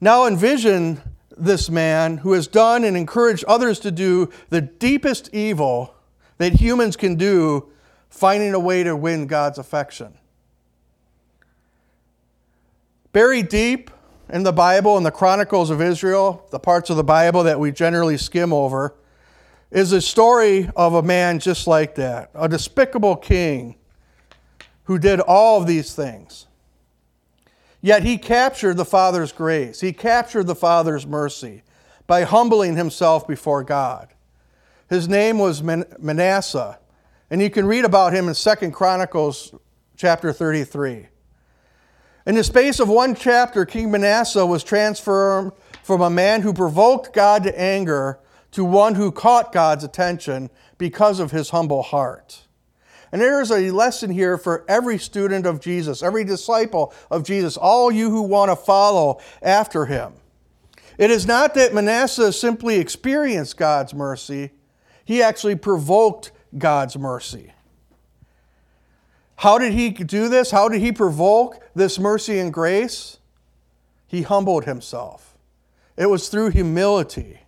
Now 0.00 0.26
envision 0.26 1.00
this 1.40 1.70
man 1.70 2.18
who 2.18 2.32
has 2.32 2.46
done 2.46 2.84
and 2.84 2.96
encouraged 2.96 3.44
others 3.46 3.80
to 3.80 3.90
do 3.90 4.30
the 4.50 4.60
deepest 4.60 5.32
evil 5.32 5.94
that 6.38 6.54
humans 6.54 6.96
can 6.96 7.16
do, 7.16 7.68
finding 8.08 8.54
a 8.54 8.58
way 8.60 8.82
to 8.82 8.96
win 8.96 9.26
God's 9.26 9.58
affection. 9.58 10.14
Buried 13.12 13.48
deep 13.48 13.90
in 14.28 14.44
the 14.44 14.52
Bible 14.52 14.96
and 14.96 15.04
the 15.04 15.10
Chronicles 15.10 15.70
of 15.70 15.82
Israel, 15.82 16.46
the 16.50 16.60
parts 16.60 16.90
of 16.90 16.96
the 16.96 17.04
Bible 17.04 17.42
that 17.42 17.58
we 17.58 17.72
generally 17.72 18.16
skim 18.16 18.52
over, 18.52 18.94
is 19.70 19.92
a 19.92 20.00
story 20.00 20.70
of 20.76 20.94
a 20.94 21.02
man 21.02 21.38
just 21.38 21.66
like 21.66 21.94
that, 21.96 22.30
a 22.34 22.48
despicable 22.48 23.16
king 23.16 23.76
who 24.84 24.98
did 24.98 25.20
all 25.20 25.60
of 25.60 25.66
these 25.66 25.94
things. 25.94 26.46
Yet 27.82 28.02
he 28.02 28.18
captured 28.18 28.76
the 28.76 28.84
Father's 28.84 29.32
grace. 29.32 29.80
He 29.80 29.92
captured 29.92 30.46
the 30.46 30.54
Father's 30.54 31.06
mercy 31.06 31.62
by 32.06 32.24
humbling 32.24 32.76
himself 32.76 33.26
before 33.26 33.64
God. 33.64 34.08
His 34.88 35.08
name 35.08 35.38
was 35.38 35.62
Manasseh, 35.62 36.78
and 37.30 37.40
you 37.40 37.48
can 37.48 37.64
read 37.64 37.84
about 37.84 38.12
him 38.12 38.28
in 38.28 38.34
2 38.34 38.70
Chronicles 38.72 39.54
chapter 39.96 40.32
33. 40.32 41.06
In 42.26 42.34
the 42.34 42.44
space 42.44 42.80
of 42.80 42.88
one 42.88 43.14
chapter, 43.14 43.64
King 43.64 43.90
Manasseh 43.90 44.44
was 44.44 44.62
transformed 44.62 45.52
from 45.82 46.02
a 46.02 46.10
man 46.10 46.42
who 46.42 46.52
provoked 46.52 47.14
God 47.14 47.44
to 47.44 47.58
anger 47.58 48.18
to 48.52 48.64
one 48.64 48.96
who 48.96 49.12
caught 49.12 49.52
God's 49.52 49.84
attention 49.84 50.50
because 50.76 51.20
of 51.20 51.30
his 51.30 51.50
humble 51.50 51.82
heart. 51.82 52.42
And 53.12 53.20
there 53.20 53.40
is 53.40 53.50
a 53.50 53.70
lesson 53.70 54.10
here 54.10 54.38
for 54.38 54.64
every 54.68 54.98
student 54.98 55.46
of 55.46 55.60
Jesus, 55.60 56.02
every 56.02 56.24
disciple 56.24 56.94
of 57.10 57.24
Jesus, 57.24 57.56
all 57.56 57.90
you 57.90 58.10
who 58.10 58.22
want 58.22 58.50
to 58.50 58.56
follow 58.56 59.20
after 59.42 59.86
him. 59.86 60.12
It 60.96 61.10
is 61.10 61.26
not 61.26 61.54
that 61.54 61.74
Manasseh 61.74 62.32
simply 62.32 62.76
experienced 62.76 63.56
God's 63.56 63.94
mercy, 63.94 64.50
he 65.04 65.22
actually 65.22 65.56
provoked 65.56 66.30
God's 66.56 66.96
mercy. 66.96 67.52
How 69.36 69.56
did 69.58 69.72
he 69.72 69.90
do 69.90 70.28
this? 70.28 70.50
How 70.50 70.68
did 70.68 70.80
he 70.82 70.92
provoke 70.92 71.66
this 71.74 71.98
mercy 71.98 72.38
and 72.38 72.52
grace? 72.52 73.16
He 74.06 74.22
humbled 74.22 74.66
himself. 74.66 75.38
It 75.96 76.06
was 76.06 76.28
through 76.28 76.50
humility. 76.50 77.40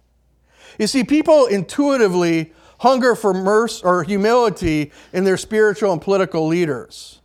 You 0.79 0.87
see, 0.87 1.05
people 1.05 1.45
intuitively 1.47 2.53
hunger 2.83 3.15
for 3.15 3.33
mercy 3.33 3.81
or 3.85 4.03
humility 4.03 4.91
in 5.13 5.23
their 5.23 5.37
spiritual 5.37 5.93
and 5.93 6.03
political 6.03 6.49
leaders. 6.49 7.21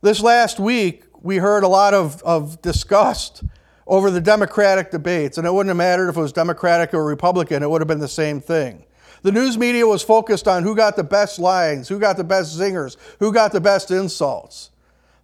This 0.00 0.20
last 0.20 0.60
week, 0.60 1.02
we 1.22 1.38
heard 1.38 1.64
a 1.64 1.68
lot 1.68 1.92
of, 1.92 2.22
of 2.22 2.62
disgust 2.62 3.42
over 3.88 4.12
the 4.12 4.20
Democratic 4.20 4.92
debates, 4.92 5.38
and 5.38 5.46
it 5.46 5.52
wouldn't 5.52 5.70
have 5.70 5.76
mattered 5.76 6.08
if 6.08 6.16
it 6.16 6.20
was 6.20 6.32
Democratic 6.32 6.94
or 6.94 7.04
Republican, 7.04 7.64
it 7.64 7.68
would 7.68 7.80
have 7.80 7.88
been 7.88 7.98
the 7.98 8.06
same 8.06 8.40
thing. 8.40 8.84
The 9.22 9.32
news 9.32 9.58
media 9.58 9.84
was 9.84 10.02
focused 10.02 10.46
on 10.46 10.62
who 10.62 10.76
got 10.76 10.94
the 10.94 11.04
best 11.04 11.40
lines, 11.40 11.88
who 11.88 11.98
got 11.98 12.16
the 12.16 12.24
best 12.24 12.56
zingers, 12.56 12.96
who 13.18 13.32
got 13.32 13.50
the 13.50 13.60
best 13.60 13.90
insults. 13.90 14.70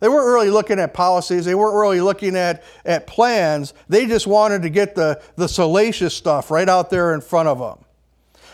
They 0.01 0.09
weren't 0.09 0.27
really 0.27 0.51
looking 0.51 0.81
at 0.81 0.93
policies, 0.93 1.45
they 1.45 1.55
weren't 1.55 1.77
really 1.77 2.01
looking 2.01 2.35
at, 2.35 2.65
at 2.85 3.07
plans. 3.07 3.75
They 3.89 4.07
just 4.07 4.27
wanted 4.27 4.63
to 4.63 4.71
get 4.71 4.97
the, 4.97 5.23
the 5.37 5.49
salacious 5.49 6.15
stuff 6.15 6.51
right 6.51 6.69
out 6.69 6.91
there 6.91 7.15
in 7.15 7.21
front 7.21 7.49
of 7.49 7.61
them. 7.61 7.86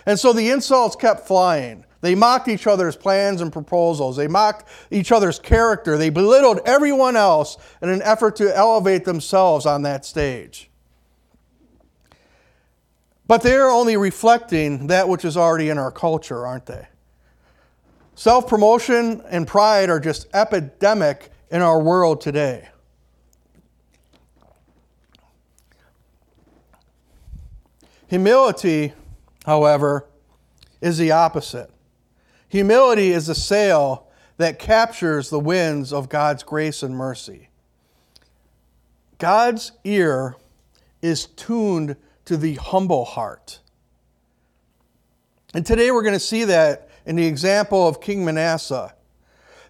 And 0.06 0.18
so 0.18 0.32
the 0.32 0.50
insults 0.50 0.96
kept 0.96 1.26
flying. 1.26 1.84
They 2.00 2.16
mocked 2.16 2.48
each 2.48 2.66
other's 2.66 2.96
plans 2.96 3.40
and 3.40 3.52
proposals. 3.52 4.16
They 4.16 4.26
mocked 4.26 4.68
each 4.90 5.12
other's 5.12 5.38
character. 5.38 5.96
They 5.96 6.10
belittled 6.10 6.60
everyone 6.66 7.14
else 7.16 7.56
in 7.80 7.88
an 7.88 8.02
effort 8.02 8.36
to 8.36 8.56
elevate 8.56 9.04
themselves 9.04 9.66
on 9.66 9.82
that 9.82 10.04
stage. 10.04 10.68
But 13.28 13.42
they're 13.42 13.70
only 13.70 13.96
reflecting 13.96 14.88
that 14.88 15.08
which 15.08 15.24
is 15.24 15.36
already 15.36 15.68
in 15.68 15.78
our 15.78 15.92
culture, 15.92 16.44
aren't 16.44 16.66
they? 16.66 16.88
Self 18.16 18.48
promotion 18.48 19.22
and 19.30 19.46
pride 19.46 19.88
are 19.88 20.00
just 20.00 20.26
epidemic 20.34 21.30
in 21.50 21.62
our 21.62 21.80
world 21.80 22.20
today. 22.20 22.68
Humility 28.08 28.92
however, 29.44 30.06
is 30.80 30.98
the 30.98 31.12
opposite. 31.12 31.70
Humility 32.48 33.12
is 33.12 33.28
a 33.28 33.34
sail 33.34 34.08
that 34.36 34.58
captures 34.58 35.30
the 35.30 35.40
winds 35.40 35.92
of 35.92 36.08
God's 36.08 36.42
grace 36.42 36.82
and 36.82 36.94
mercy. 36.94 37.48
God's 39.18 39.72
ear 39.84 40.36
is 41.00 41.26
tuned 41.26 41.96
to 42.24 42.36
the 42.36 42.54
humble 42.56 43.04
heart. 43.04 43.60
And 45.54 45.64
today 45.64 45.90
we're 45.90 46.02
going 46.02 46.12
to 46.14 46.20
see 46.20 46.44
that 46.44 46.88
in 47.06 47.16
the 47.16 47.26
example 47.26 47.86
of 47.86 48.00
King 48.00 48.24
Manasseh. 48.24 48.94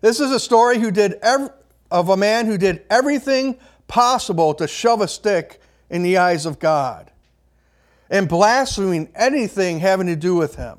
This 0.00 0.20
is 0.20 0.30
a 0.30 0.40
story 0.40 0.78
who 0.78 0.90
did 0.90 1.14
ev- 1.22 1.52
of 1.90 2.08
a 2.08 2.16
man 2.16 2.46
who 2.46 2.56
did 2.58 2.84
everything 2.90 3.58
possible 3.88 4.54
to 4.54 4.66
shove 4.66 5.00
a 5.00 5.08
stick 5.08 5.60
in 5.90 6.02
the 6.02 6.16
eyes 6.16 6.46
of 6.46 6.58
God 6.58 7.11
and 8.12 8.28
blaspheming 8.28 9.08
anything 9.16 9.80
having 9.80 10.06
to 10.06 10.14
do 10.14 10.36
with 10.36 10.56
him. 10.56 10.78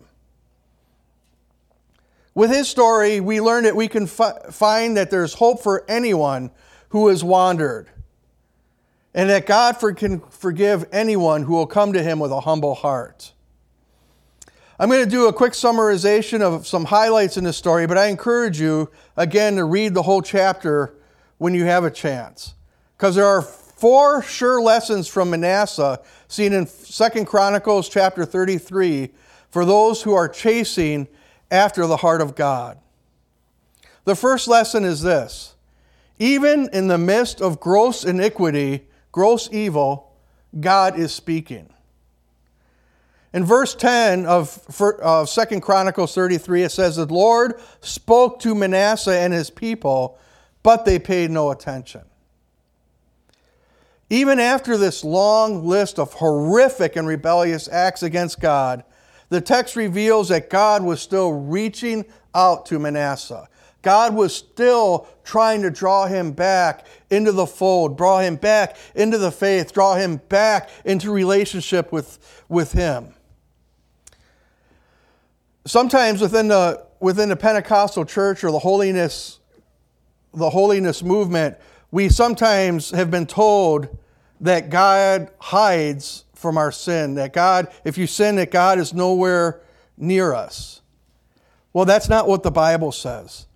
With 2.36 2.52
his 2.52 2.70
story, 2.70 3.20
we 3.20 3.42
learn 3.42 3.64
that 3.64 3.76
we 3.76 3.88
can 3.88 4.06
fi- 4.06 4.40
find 4.52 4.96
that 4.96 5.10
there's 5.10 5.34
hope 5.34 5.62
for 5.62 5.84
anyone 5.88 6.52
who 6.90 7.08
has 7.08 7.24
wandered, 7.24 7.90
and 9.16 9.32
that 9.32 9.48
God 9.48 9.78
for- 9.78 9.94
can 9.94 10.22
forgive 10.30 10.86
anyone 10.92 11.44
who 11.44 11.54
will 11.54 11.66
come 11.66 11.92
to 11.94 12.04
him 12.04 12.20
with 12.20 12.32
a 12.32 12.42
humble 12.42 12.76
heart. 12.76 13.34
I'm 14.80 14.90
going 14.90 15.04
to 15.04 15.10
do 15.10 15.28
a 15.28 15.34
quick 15.34 15.54
summarization 15.54 16.42
of 16.42 16.68
some 16.68 16.86
highlights 16.86 17.36
in 17.36 17.44
this 17.44 17.58
story, 17.58 17.88
but 17.88 17.98
I 17.98 18.08
encourage 18.08 18.60
you, 18.60 18.92
again, 19.18 19.56
to 19.56 19.66
read 19.66 19.96
the 19.96 20.04
whole 20.04 20.22
chapter 20.22 20.94
when 21.40 21.56
you 21.56 21.66
have 21.66 21.84
a 21.84 21.92
chance. 21.92 22.54
Because 22.96 23.16
there 23.16 23.26
are 23.26 23.42
four 23.84 24.24
sure 24.24 24.62
lessons 24.62 25.10
from 25.10 25.30
Manasseh 25.30 26.00
seen 26.30 26.54
in 26.54 26.66
Second 26.66 27.26
Chronicles 27.26 27.90
chapter 27.90 28.24
33 28.24 29.10
for 29.50 29.66
those 29.66 30.02
who 30.02 30.14
are 30.14 30.30
chasing 30.30 31.06
after 31.52 31.86
the 31.86 31.98
heart 31.98 32.22
of 32.22 32.34
God. 32.34 32.80
The 34.06 34.16
first 34.16 34.48
lesson 34.48 34.86
is 34.86 35.02
this 35.02 35.56
even 36.18 36.70
in 36.72 36.88
the 36.88 36.98
midst 36.98 37.42
of 37.42 37.60
gross 37.60 38.06
iniquity, 38.06 38.88
gross 39.12 39.50
evil, 39.52 40.14
God 40.58 40.98
is 40.98 41.14
speaking. 41.14 41.68
In 43.34 43.44
verse 43.44 43.76
10 43.76 44.26
of, 44.26 44.66
2 44.78 45.60
Chronicles 45.60 46.16
33, 46.16 46.64
it 46.64 46.72
says, 46.72 46.96
The 46.96 47.06
Lord 47.06 47.60
spoke 47.82 48.40
to 48.44 48.56
Manasseh 48.56 49.20
and 49.20 49.34
his 49.34 49.50
people, 49.50 50.18
but 50.62 50.86
they 50.86 51.00
paid 51.00 51.32
no 51.32 51.52
attention. 51.52 52.04
Even 54.14 54.40
after 54.40 54.78
this 54.78 55.04
long 55.04 55.66
list 55.66 55.98
of 55.98 56.14
horrific 56.14 56.96
and 56.96 57.08
rebellious 57.08 57.68
acts 57.68 58.04
against 58.04 58.40
God, 58.40 58.84
the 59.30 59.42
text 59.42 59.76
reveals 59.76 60.30
that 60.30 60.52
God 60.52 60.84
was 60.84 61.02
still 61.02 61.34
reaching 61.34 62.06
out 62.36 62.68
to 62.68 62.78
Manasseh. 62.78 63.50
God 63.82 64.14
was 64.14 64.36
still 64.36 65.08
trying 65.24 65.64
to 65.64 65.72
draw 65.72 66.06
him 66.06 66.32
back 66.32 66.86
into 67.10 67.32
the 67.32 67.48
fold, 67.48 67.98
draw 67.98 68.20
him 68.20 68.36
back 68.36 68.78
into 68.94 69.18
the 69.18 69.32
faith, 69.32 69.74
draw 69.74 69.96
him 69.96 70.18
back 70.30 70.70
into 70.86 71.10
relationship 71.10 71.92
with, 71.92 72.44
with 72.48 72.72
him. 72.72 73.16
Sometimes 75.66 76.22
within 76.22 76.50
the, 76.50 76.86
within 77.00 77.30
the 77.30 77.36
Pentecostal 77.36 78.06
church 78.06 78.44
or 78.44 78.52
the 78.52 78.60
holiness, 78.60 79.40
the 80.36 80.52
holiness 80.52 81.02
movement, 81.02 81.58
we 81.90 82.10
sometimes 82.10 82.92
have 82.92 83.10
been 83.10 83.26
told 83.26 83.98
that 84.44 84.70
God 84.70 85.32
hides 85.40 86.26
from 86.36 86.58
our 86.58 86.72
sin, 86.72 87.16
that 87.16 87.32
God, 87.32 87.70
if 87.86 87.98
you 87.98 88.06
sin, 88.06 88.36
that 88.36 88.52
God 88.52 88.78
is 88.78 88.94
nowhere 88.94 89.62
near 89.98 90.34
us. 90.34 90.82
Well, 91.72 91.86
that's 91.86 92.10
not 92.10 92.28
what 92.28 92.44
the 92.44 92.52
Bible 92.52 92.92
says. 92.92 93.48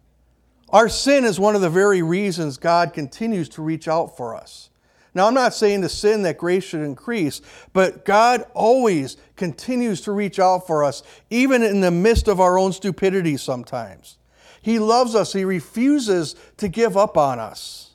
Our 0.70 0.88
sin 0.88 1.26
is 1.26 1.40
one 1.40 1.56
of 1.56 1.62
the 1.62 1.70
very 1.70 2.02
reasons 2.02 2.58
God 2.58 2.94
continues 2.94 3.50
to 3.50 3.62
reach 3.62 3.90
out 3.90 4.16
for 4.16 4.34
us. 4.34 4.70
Now, 5.14 5.28
I'm 5.28 5.34
not 5.34 5.54
saying 5.54 5.82
to 5.82 5.90
sin 5.90 6.22
that 6.22 6.38
grace 6.38 6.64
should 6.64 6.82
increase, 6.82 7.42
but 7.74 8.06
God 8.06 8.46
always 8.54 9.18
continues 9.36 10.00
to 10.02 10.14
reach 10.14 10.40
out 10.40 10.68
for 10.68 10.86
us, 10.86 11.04
even 11.30 11.64
in 11.64 11.82
the 11.82 11.92
midst 11.92 12.30
of 12.30 12.40
our 12.40 12.58
own 12.58 12.72
stupidity 12.72 13.36
sometimes. 13.36 14.18
He 14.62 14.80
loves 14.80 15.16
us, 15.16 15.34
He 15.34 15.44
refuses 15.44 16.36
to 16.58 16.70
give 16.70 16.96
up 16.96 17.18
on 17.18 17.40
us. 17.40 17.87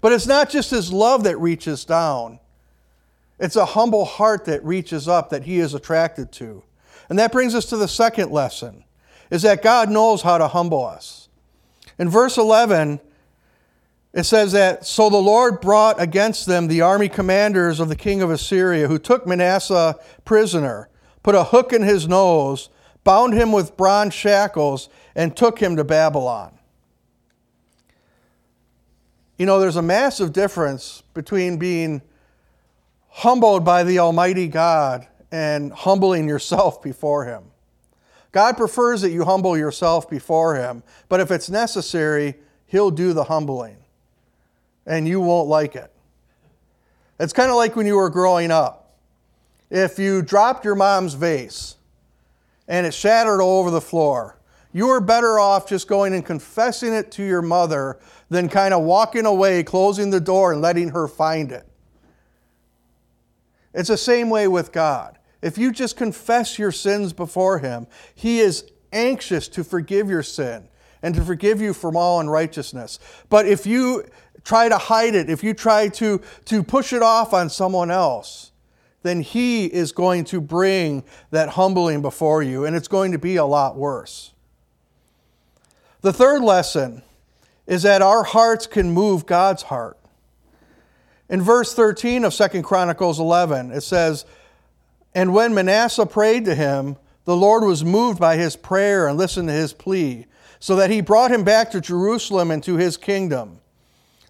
But 0.00 0.12
it's 0.12 0.26
not 0.26 0.50
just 0.50 0.70
His 0.70 0.92
love 0.92 1.24
that 1.24 1.36
reaches 1.38 1.84
down, 1.84 2.40
it's 3.40 3.56
a 3.56 3.64
humble 3.64 4.04
heart 4.04 4.44
that 4.44 4.62
reaches 4.64 5.08
up 5.08 5.30
that 5.30 5.44
he 5.44 5.58
is 5.58 5.72
attracted 5.72 6.30
to. 6.32 6.62
And 7.08 7.18
that 7.18 7.32
brings 7.32 7.54
us 7.54 7.64
to 7.66 7.76
the 7.76 7.88
second 7.88 8.30
lesson 8.30 8.84
is 9.30 9.42
that 9.42 9.62
God 9.62 9.88
knows 9.88 10.22
how 10.22 10.38
to 10.38 10.46
humble 10.46 10.84
us. 10.84 11.28
In 11.98 12.08
verse 12.10 12.36
11, 12.36 13.00
it 14.12 14.24
says 14.24 14.52
that 14.52 14.84
so 14.84 15.08
the 15.08 15.16
Lord 15.16 15.60
brought 15.60 16.00
against 16.00 16.46
them 16.46 16.68
the 16.68 16.82
army 16.82 17.08
commanders 17.08 17.80
of 17.80 17.88
the 17.88 17.96
king 17.96 18.22
of 18.22 18.30
Assyria, 18.30 18.88
who 18.88 18.98
took 18.98 19.26
Manasseh 19.26 19.98
prisoner, 20.24 20.88
put 21.22 21.34
a 21.34 21.44
hook 21.44 21.72
in 21.72 21.82
his 21.82 22.06
nose, 22.06 22.68
bound 23.04 23.32
him 23.32 23.52
with 23.52 23.76
bronze 23.76 24.12
shackles, 24.12 24.88
and 25.14 25.36
took 25.36 25.60
him 25.60 25.76
to 25.76 25.84
Babylon. 25.84 26.58
You 29.40 29.46
know, 29.46 29.58
there's 29.58 29.76
a 29.76 29.82
massive 29.82 30.34
difference 30.34 31.02
between 31.14 31.56
being 31.56 32.02
humbled 33.08 33.64
by 33.64 33.84
the 33.84 33.98
Almighty 33.98 34.48
God 34.48 35.06
and 35.32 35.72
humbling 35.72 36.28
yourself 36.28 36.82
before 36.82 37.24
Him. 37.24 37.44
God 38.32 38.58
prefers 38.58 39.00
that 39.00 39.12
you 39.12 39.24
humble 39.24 39.56
yourself 39.56 40.10
before 40.10 40.56
Him, 40.56 40.82
but 41.08 41.20
if 41.20 41.30
it's 41.30 41.48
necessary, 41.48 42.34
He'll 42.66 42.90
do 42.90 43.14
the 43.14 43.24
humbling, 43.24 43.78
and 44.84 45.08
you 45.08 45.22
won't 45.22 45.48
like 45.48 45.74
it. 45.74 45.90
It's 47.18 47.32
kind 47.32 47.48
of 47.48 47.56
like 47.56 47.74
when 47.76 47.86
you 47.86 47.96
were 47.96 48.10
growing 48.10 48.50
up. 48.50 48.92
If 49.70 49.98
you 49.98 50.20
dropped 50.20 50.66
your 50.66 50.74
mom's 50.74 51.14
vase 51.14 51.76
and 52.68 52.86
it 52.86 52.92
shattered 52.92 53.40
all 53.40 53.60
over 53.60 53.70
the 53.70 53.80
floor, 53.80 54.36
you 54.72 54.88
were 54.88 55.00
better 55.00 55.38
off 55.38 55.66
just 55.66 55.88
going 55.88 56.12
and 56.12 56.24
confessing 56.26 56.92
it 56.92 57.10
to 57.12 57.24
your 57.24 57.42
mother 57.42 57.98
than 58.30 58.48
kind 58.48 58.72
of 58.72 58.84
walking 58.84 59.26
away, 59.26 59.62
closing 59.62 60.10
the 60.10 60.20
door, 60.20 60.52
and 60.52 60.62
letting 60.62 60.90
her 60.90 61.06
find 61.06 61.52
it. 61.52 61.66
It's 63.74 63.88
the 63.88 63.98
same 63.98 64.30
way 64.30 64.48
with 64.48 64.72
God. 64.72 65.18
If 65.42 65.58
you 65.58 65.72
just 65.72 65.96
confess 65.96 66.58
your 66.58 66.72
sins 66.72 67.12
before 67.12 67.58
Him, 67.58 67.86
He 68.14 68.38
is 68.38 68.64
anxious 68.92 69.48
to 69.48 69.64
forgive 69.64 70.08
your 70.08 70.22
sin 70.22 70.68
and 71.02 71.14
to 71.14 71.22
forgive 71.22 71.60
you 71.60 71.72
from 71.72 71.96
all 71.96 72.20
unrighteousness. 72.20 72.98
But 73.28 73.46
if 73.46 73.66
you 73.66 74.04
try 74.44 74.68
to 74.68 74.78
hide 74.78 75.14
it, 75.14 75.28
if 75.28 75.42
you 75.42 75.54
try 75.54 75.88
to, 75.88 76.20
to 76.46 76.62
push 76.62 76.92
it 76.92 77.02
off 77.02 77.32
on 77.32 77.50
someone 77.50 77.90
else, 77.90 78.52
then 79.02 79.22
He 79.22 79.66
is 79.66 79.92
going 79.92 80.24
to 80.26 80.40
bring 80.40 81.02
that 81.30 81.50
humbling 81.50 82.02
before 82.02 82.42
you, 82.42 82.64
and 82.64 82.76
it's 82.76 82.88
going 82.88 83.12
to 83.12 83.18
be 83.18 83.36
a 83.36 83.44
lot 83.44 83.76
worse. 83.76 84.34
The 86.02 86.12
third 86.12 86.42
lesson 86.42 87.02
is 87.70 87.82
that 87.84 88.02
our 88.02 88.24
hearts 88.24 88.66
can 88.66 88.90
move 88.90 89.26
God's 89.26 89.62
heart. 89.62 89.96
In 91.28 91.40
verse 91.40 91.72
13 91.72 92.24
of 92.24 92.34
2 92.34 92.62
Chronicles 92.62 93.20
11, 93.20 93.70
it 93.70 93.82
says, 93.82 94.26
And 95.14 95.32
when 95.32 95.54
Manasseh 95.54 96.04
prayed 96.04 96.44
to 96.46 96.56
him, 96.56 96.96
the 97.26 97.36
Lord 97.36 97.62
was 97.62 97.84
moved 97.84 98.18
by 98.18 98.36
his 98.36 98.56
prayer 98.56 99.06
and 99.06 99.16
listened 99.16 99.46
to 99.48 99.54
his 99.54 99.72
plea, 99.72 100.26
so 100.58 100.74
that 100.74 100.90
he 100.90 101.00
brought 101.00 101.30
him 101.30 101.44
back 101.44 101.70
to 101.70 101.80
Jerusalem 101.80 102.50
and 102.50 102.60
to 102.64 102.74
his 102.74 102.96
kingdom. 102.96 103.60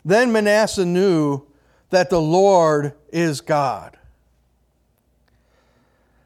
Then 0.05 0.33
Manasseh 0.33 0.85
knew 0.85 1.47
that 1.89 2.11
the 2.11 2.21
Lord 2.21 2.93
is 3.11 3.41
God. 3.41 3.97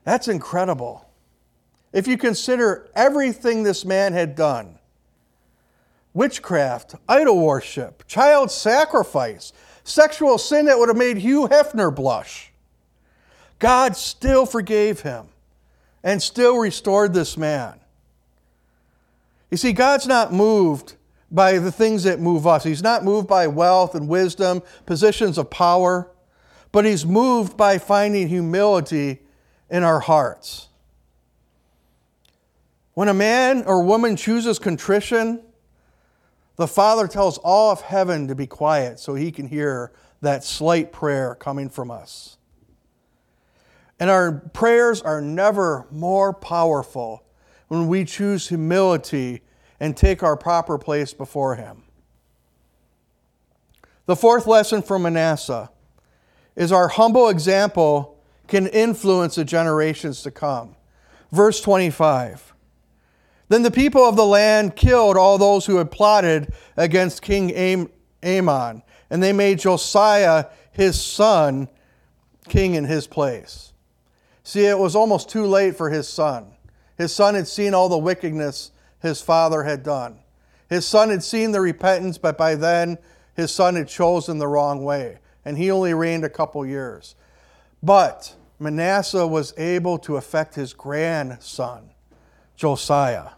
That's 0.03 0.27
incredible. 0.27 1.09
If 1.93 2.09
you 2.09 2.19
consider 2.19 2.91
everything 2.97 3.63
this 3.63 3.85
man 3.85 4.15
had 4.15 4.35
done 4.35 4.81
witchcraft, 6.15 6.95
idol 7.09 7.45
worship, 7.45 8.07
child 8.07 8.51
sacrifice, 8.51 9.53
sexual 9.83 10.39
sin 10.39 10.67
that 10.67 10.79
would 10.79 10.89
have 10.89 10.97
made 10.97 11.19
Hugh 11.19 11.49
Hefner 11.49 11.95
blush. 11.95 12.53
God 13.59 13.97
still 13.97 14.47
forgave 14.47 15.01
him 15.01 15.27
and 16.03 16.23
still 16.23 16.57
restored 16.59 17.13
this 17.13 17.37
man. 17.37 17.81
You 19.51 19.57
see, 19.57 19.73
God's 19.73 20.07
not 20.07 20.33
moved 20.33 20.95
by 21.31 21.59
the 21.59 21.73
things 21.73 22.05
that 22.05 22.21
move 22.21 22.47
us. 22.47 22.65
He's 22.65 22.83
not 22.83 23.05
moved 23.05 23.27
by 23.27 23.47
wealth 23.47 23.95
and 23.95 24.09
wisdom, 24.09 24.63
positions 24.87 25.39
of 25.39 25.51
power, 25.51 26.11
but 26.73 26.85
He's 26.85 27.05
moved 27.05 27.57
by 27.57 27.79
finding 27.79 28.29
humility 28.29 29.21
in 29.71 29.83
our 29.83 30.01
hearts. 30.01 30.69
When 32.95 33.09
a 33.09 33.15
man 33.15 33.65
or 33.65 33.83
woman 33.83 34.17
chooses 34.17 34.59
contrition, 34.59 35.43
the 36.57 36.69
Father 36.69 37.09
tells 37.09 37.39
all 37.39 37.73
of 37.73 37.81
heaven 37.81 38.29
to 38.29 38.35
be 38.35 38.47
quiet 38.47 39.01
so 39.01 39.15
he 39.15 39.33
can 39.33 39.49
hear 39.49 39.93
that 40.21 40.45
slight 40.45 40.93
prayer 40.93 41.35
coming 41.35 41.69
from 41.69 41.91
us. 41.91 42.39
And 43.99 44.11
our 44.11 44.33
prayers 44.33 45.03
are 45.03 45.21
never 45.21 45.87
more 45.91 46.33
powerful 46.33 47.25
when 47.69 47.87
we 47.87 48.05
choose 48.05 48.49
humility 48.49 49.43
and 49.81 49.97
take 49.97 50.23
our 50.23 50.37
proper 50.37 50.79
place 50.79 51.13
before 51.13 51.57
Him. 51.57 51.83
The 54.07 54.17
fourth 54.17 54.47
lesson 54.47 54.83
from 54.83 55.03
Manasseh 55.03 55.71
is 56.57 56.73
our 56.73 56.89
humble 56.89 57.29
example 57.29 58.23
can 58.47 58.67
influence 58.67 59.37
the 59.37 59.45
generations 59.45 60.23
to 60.23 60.31
come. 60.31 60.77
Verse 61.33 61.61
25. 61.61 62.54
Then 63.49 63.63
the 63.63 63.71
people 63.71 64.03
of 64.05 64.17
the 64.17 64.27
land 64.27 64.77
killed 64.77 65.17
all 65.17 65.39
those 65.39 65.67
who 65.67 65.77
had 65.77 65.91
plotted 65.91 66.53
against 66.77 67.23
King 67.23 67.91
Amon, 68.25 68.83
and 69.11 69.23
they 69.23 69.33
made 69.33 69.59
Josiah, 69.59 70.47
his 70.73 71.01
son, 71.01 71.69
king 72.49 72.75
in 72.75 72.85
his 72.85 73.07
place. 73.07 73.73
See, 74.43 74.65
it 74.65 74.79
was 74.79 74.97
almost 74.97 75.29
too 75.29 75.47
late 75.47 75.77
for 75.77 75.91
his 75.91 76.09
son. 76.09 76.53
His 76.97 77.15
son 77.15 77.35
had 77.35 77.49
seen 77.49 77.75
all 77.75 77.89
the 77.89 77.99
wickedness 77.99 78.71
his 79.01 79.21
father 79.21 79.63
had 79.63 79.83
done. 79.83 80.21
His 80.69 80.87
son 80.87 81.11
had 81.11 81.23
seen 81.23 81.53
the 81.53 81.61
repentance, 81.61 82.19
but 82.19 82.39
by 82.39 82.55
then 82.55 82.99
his 83.35 83.53
son 83.53 83.77
had 83.77 83.89
chosen 83.89 84.39
the 84.39 84.49
wrong 84.49 84.85
way, 84.85 85.19
and 85.45 85.59
he 85.59 85.71
only 85.71 85.93
reigned 85.93 86.25
a 86.25 86.31
couple 86.31 86.65
years. 86.65 87.15
But 87.83 88.35
Manasseh 88.59 89.27
was 89.27 89.53
able 89.59 89.99
to 89.99 90.17
affect 90.17 90.55
his 90.55 90.73
grandson, 90.73 91.91
Josiah. 92.57 93.31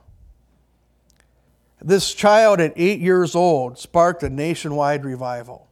This 1.80 2.14
child 2.14 2.60
at 2.60 2.72
eight 2.76 3.00
years 3.00 3.34
old 3.34 3.78
sparked 3.78 4.22
a 4.22 4.30
nationwide 4.30 5.04
revival. 5.04 5.68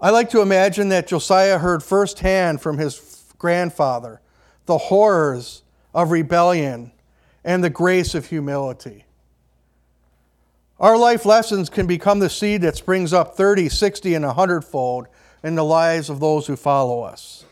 I 0.00 0.10
like 0.10 0.30
to 0.30 0.40
imagine 0.40 0.88
that 0.88 1.06
Josiah 1.06 1.58
heard 1.58 1.82
firsthand 1.82 2.60
from 2.60 2.78
his 2.78 3.24
grandfather 3.38 4.20
the 4.66 4.78
horrors 4.78 5.62
of 5.94 6.10
rebellion 6.10 6.92
and 7.44 7.62
the 7.62 7.70
grace 7.70 8.14
of 8.14 8.26
humility. 8.26 9.04
Our 10.78 10.96
life 10.96 11.24
lessons 11.24 11.70
can 11.70 11.86
become 11.86 12.18
the 12.18 12.30
seed 12.30 12.62
that 12.62 12.76
springs 12.76 13.12
up 13.12 13.36
30, 13.36 13.68
60, 13.68 14.14
and 14.14 14.24
100 14.24 14.62
fold 14.62 15.06
in 15.44 15.54
the 15.54 15.64
lives 15.64 16.10
of 16.10 16.18
those 16.18 16.46
who 16.46 16.56
follow 16.56 17.02
us. 17.02 17.44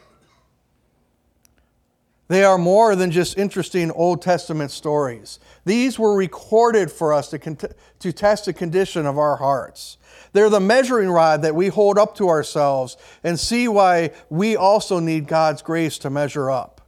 They 2.31 2.45
are 2.45 2.59
more 2.59 2.95
than 2.95 3.11
just 3.11 3.37
interesting 3.37 3.91
Old 3.91 4.23
Testament 4.23 4.71
stories. 4.71 5.41
These 5.65 5.99
were 5.99 6.15
recorded 6.15 6.89
for 6.89 7.13
us 7.13 7.29
to, 7.31 7.39
to 7.99 8.13
test 8.13 8.45
the 8.45 8.53
condition 8.53 9.05
of 9.05 9.19
our 9.19 9.35
hearts. 9.35 9.99
They're 10.33 10.49
the 10.49 10.61
measuring 10.61 11.11
rod 11.11 11.43
that 11.43 11.57
we 11.57 11.67
hold 11.67 11.99
up 11.99 12.15
to 12.19 12.29
ourselves 12.29 12.97
and 13.25 13.37
see 13.37 13.67
why 13.67 14.13
we 14.29 14.55
also 14.55 15.01
need 15.01 15.27
God's 15.27 15.61
grace 15.61 15.99
to 15.99 16.09
measure 16.09 16.53
up. 16.53 16.81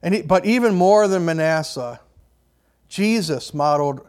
And 0.00 0.14
he, 0.14 0.22
but 0.22 0.46
even 0.46 0.76
more 0.76 1.08
than 1.08 1.24
Manasseh, 1.24 1.98
Jesus 2.88 3.52
modeled 3.52 4.06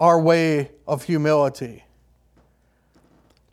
our 0.00 0.18
way 0.18 0.70
of 0.88 1.02
humility. 1.02 1.83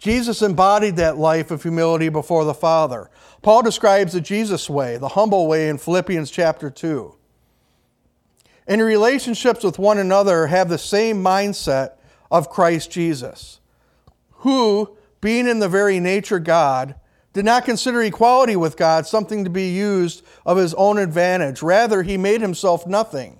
Jesus 0.02 0.42
embodied 0.42 0.96
that 0.96 1.20
life 1.20 1.52
of 1.52 1.62
humility 1.62 2.10
before 2.10 2.44
the 2.44 2.56
Father. 2.56 3.12
Paul 3.44 3.62
describes 3.62 4.14
the 4.14 4.20
Jesus 4.20 4.68
way, 4.68 4.98
the 4.98 5.10
humble 5.10 5.48
way, 5.48 5.70
in 5.70 5.78
Philippians 5.78 6.32
chapter 6.32 6.72
2. 6.72 7.14
In 8.68 8.82
relationships 8.82 9.64
with 9.64 9.78
one 9.78 10.00
another, 10.00 10.48
have 10.48 10.70
the 10.70 10.80
same 10.80 11.24
mindset 11.24 11.98
of 12.32 12.50
Christ 12.50 12.90
Jesus, 12.90 13.60
who, 14.38 14.98
being 15.22 15.48
in 15.48 15.60
the 15.60 15.70
very 15.70 16.00
nature 16.00 16.40
God, 16.40 16.96
did 17.34 17.46
not 17.46 17.64
consider 17.64 18.02
equality 18.02 18.56
with 18.56 18.78
God 18.78 19.06
something 19.06 19.44
to 19.44 19.52
be 19.52 19.70
used 19.70 20.24
of 20.48 20.58
his 20.58 20.74
own 20.74 20.98
advantage. 20.98 21.62
Rather, 21.62 22.02
he 22.02 22.18
made 22.18 22.42
himself 22.42 22.88
nothing 22.88 23.40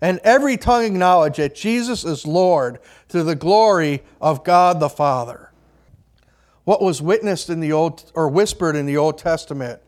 and 0.00 0.18
every 0.24 0.56
tongue 0.56 0.84
acknowledge 0.84 1.36
that 1.36 1.54
Jesus 1.54 2.04
is 2.04 2.26
Lord 2.26 2.78
to 3.08 3.22
the 3.22 3.34
glory 3.34 4.02
of 4.20 4.44
God 4.44 4.80
the 4.80 4.88
Father. 4.88 5.50
What 6.64 6.82
was 6.82 7.02
witnessed 7.02 7.50
in 7.50 7.60
the 7.60 7.72
Old 7.72 8.10
or 8.14 8.28
whispered 8.28 8.76
in 8.76 8.86
the 8.86 8.96
Old 8.96 9.18
Testament 9.18 9.82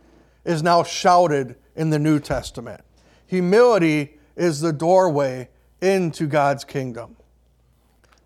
is 0.45 0.63
now 0.63 0.83
shouted 0.83 1.57
in 1.77 1.91
the 1.91 1.99
New 1.99 2.19
Testament. 2.19 2.83
Humility 3.27 4.19
is 4.37 4.61
the 4.61 4.73
doorway 4.73 5.49
into 5.81 6.27
God's 6.27 6.65
kingdom. 6.65 7.17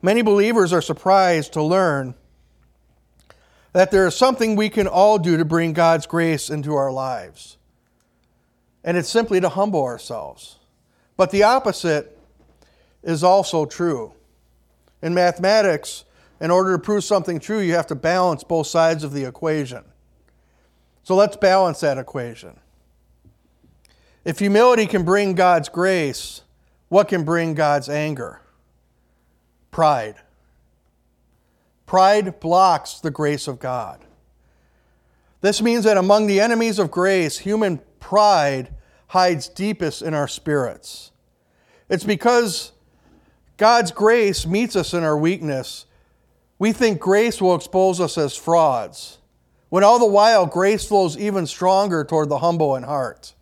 Many 0.03 0.23
believers 0.23 0.73
are 0.73 0.83
surprised 0.83 1.53
to 1.55 1.63
learn 1.63 2.15
that 3.73 3.91
there 3.91 4.07
is 4.07 4.15
something 4.15 4.57
we 4.57 4.71
can 4.71 4.87
all 4.87 5.19
do 5.19 5.37
to 5.37 5.45
bring 5.45 5.73
God's 5.73 6.07
grace 6.07 6.49
into 6.49 6.75
our 6.75 6.91
lives. 6.91 7.59
And 8.83 8.97
it's 8.97 9.09
simply 9.09 9.41
to 9.41 9.49
humble 9.49 9.85
ourselves. 9.85 10.59
But 11.17 11.31
the 11.31 11.43
opposite 11.43 12.19
is 13.03 13.25
also 13.25 13.65
true. 13.65 14.13
In 15.03 15.15
mathematics, 15.15 16.05
in 16.41 16.51
order 16.51 16.73
to 16.73 16.79
prove 16.79 17.05
something 17.05 17.41
true, 17.41 17.61
you 17.61 17.75
have 17.75 17.87
to 17.87 17.95
balance 17.95 18.45
both 18.45 18.67
sides 18.67 19.05
of 19.05 19.13
the 19.13 19.25
equation. 19.25 19.85
So 21.03 21.15
let's 21.15 21.37
balance 21.37 21.81
that 21.81 21.99
equation. 21.99 22.59
If 24.25 24.41
humility 24.41 24.87
can 24.87 25.05
bring 25.05 25.35
God's 25.35 25.69
grace, 25.69 26.43
what 26.89 27.09
can 27.09 27.25
bring 27.25 27.55
God's 27.55 27.89
anger? 27.89 28.41
Pride. 29.71 30.17
Pride 31.87 32.41
blocks 32.41 32.99
the 32.99 33.13
grace 33.13 33.47
of 33.47 33.61
God. 33.61 34.05
This 35.43 35.63
means 35.63 35.85
that 35.85 35.97
among 35.97 36.27
the 36.27 36.41
enemies 36.41 36.81
of 36.81 36.91
grace, 36.91 37.39
human 37.39 37.81
pride 38.01 38.75
hides 39.09 39.49
deepest 39.49 40.03
in 40.03 40.15
our 40.15 40.29
spirits. 40.29 41.13
It's 41.89 42.05
because 42.05 42.73
God's 43.57 43.91
grace 43.91 44.47
meets 44.47 44.77
us 44.77 44.93
in 44.93 45.03
our 45.03 45.17
weakness. 45.17 45.87
We 46.59 46.73
think 46.73 47.01
grace 47.01 47.41
will 47.41 47.55
expose 47.55 48.01
us 48.01 48.19
as 48.19 48.37
frauds, 48.37 49.19
when 49.69 49.85
all 49.85 49.99
the 49.99 50.07
while 50.07 50.47
grace 50.47 50.87
flows 50.87 51.17
even 51.17 51.47
stronger 51.47 52.05
toward 52.05 52.29
the 52.29 52.39
humble 52.39 52.77
in 52.77 52.83
heart. 52.83 53.35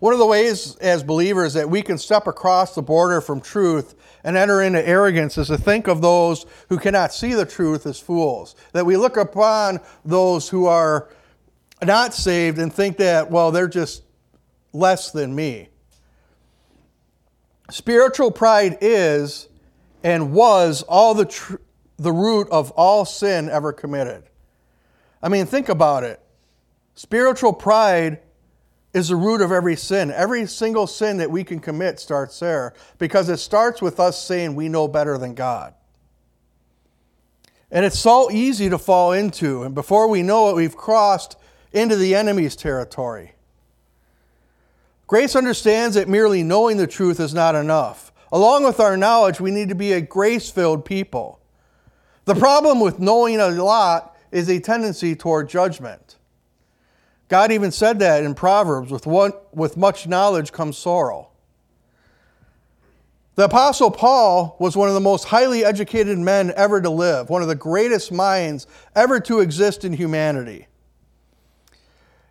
One 0.00 0.12
of 0.12 0.20
the 0.20 0.26
ways 0.26 0.76
as 0.76 1.02
believers 1.02 1.54
that 1.54 1.68
we 1.68 1.82
can 1.82 1.98
step 1.98 2.28
across 2.28 2.74
the 2.74 2.82
border 2.82 3.20
from 3.20 3.40
truth 3.40 3.96
and 4.22 4.36
enter 4.36 4.62
into 4.62 4.86
arrogance 4.86 5.36
is 5.38 5.48
to 5.48 5.58
think 5.58 5.88
of 5.88 6.00
those 6.00 6.46
who 6.68 6.78
cannot 6.78 7.12
see 7.12 7.34
the 7.34 7.44
truth 7.44 7.84
as 7.84 7.98
fools. 7.98 8.54
That 8.72 8.86
we 8.86 8.96
look 8.96 9.16
upon 9.16 9.80
those 10.04 10.48
who 10.48 10.66
are 10.66 11.08
not 11.82 12.14
saved 12.14 12.58
and 12.58 12.72
think 12.72 12.96
that, 12.98 13.30
well, 13.30 13.50
they're 13.50 13.68
just 13.68 14.02
less 14.72 15.10
than 15.10 15.34
me. 15.34 15.68
Spiritual 17.70 18.30
pride 18.30 18.78
is 18.80 19.48
and 20.02 20.32
was 20.32 20.82
all 20.82 21.14
the, 21.14 21.26
tr- 21.26 21.56
the 21.98 22.12
root 22.12 22.48
of 22.50 22.70
all 22.72 23.04
sin 23.04 23.48
ever 23.48 23.72
committed. 23.72 24.24
I 25.22 25.28
mean, 25.28 25.46
think 25.46 25.68
about 25.68 26.04
it. 26.04 26.20
Spiritual 26.94 27.52
pride 27.52 28.20
is 28.94 29.08
the 29.08 29.16
root 29.16 29.40
of 29.40 29.52
every 29.52 29.76
sin. 29.76 30.10
Every 30.10 30.46
single 30.46 30.86
sin 30.86 31.18
that 31.18 31.30
we 31.30 31.44
can 31.44 31.60
commit 31.60 32.00
starts 32.00 32.38
there 32.40 32.74
because 32.98 33.28
it 33.28 33.36
starts 33.38 33.82
with 33.82 34.00
us 34.00 34.22
saying 34.22 34.54
we 34.54 34.68
know 34.68 34.88
better 34.88 35.18
than 35.18 35.34
God. 35.34 35.74
And 37.70 37.84
it's 37.84 37.98
so 37.98 38.30
easy 38.30 38.70
to 38.70 38.78
fall 38.78 39.12
into. 39.12 39.62
And 39.62 39.74
before 39.74 40.08
we 40.08 40.22
know 40.22 40.48
it, 40.48 40.56
we've 40.56 40.76
crossed 40.76 41.36
into 41.72 41.96
the 41.96 42.14
enemy's 42.14 42.56
territory. 42.56 43.32
Grace 45.06 45.34
understands 45.34 45.94
that 45.94 46.08
merely 46.08 46.42
knowing 46.42 46.76
the 46.76 46.86
truth 46.86 47.18
is 47.18 47.32
not 47.32 47.54
enough. 47.54 48.12
Along 48.30 48.64
with 48.64 48.78
our 48.78 48.96
knowledge, 48.96 49.40
we 49.40 49.50
need 49.50 49.70
to 49.70 49.74
be 49.74 49.92
a 49.92 50.00
grace 50.00 50.50
filled 50.50 50.84
people. 50.84 51.40
The 52.26 52.34
problem 52.34 52.80
with 52.80 52.98
knowing 52.98 53.40
a 53.40 53.48
lot 53.48 54.16
is 54.30 54.50
a 54.50 54.60
tendency 54.60 55.16
toward 55.16 55.48
judgment. 55.48 56.16
God 57.28 57.52
even 57.52 57.70
said 57.70 57.98
that 58.00 58.22
in 58.22 58.34
Proverbs 58.34 58.90
with, 58.90 59.06
one, 59.06 59.32
with 59.52 59.76
much 59.76 60.06
knowledge 60.06 60.52
comes 60.52 60.76
sorrow. 60.76 61.28
The 63.34 63.44
Apostle 63.44 63.90
Paul 63.90 64.56
was 64.58 64.76
one 64.76 64.88
of 64.88 64.94
the 64.94 65.00
most 65.00 65.24
highly 65.24 65.64
educated 65.64 66.18
men 66.18 66.52
ever 66.56 66.80
to 66.80 66.90
live, 66.90 67.30
one 67.30 67.40
of 67.40 67.48
the 67.48 67.54
greatest 67.54 68.10
minds 68.10 68.66
ever 68.96 69.20
to 69.20 69.40
exist 69.40 69.84
in 69.84 69.92
humanity. 69.92 70.66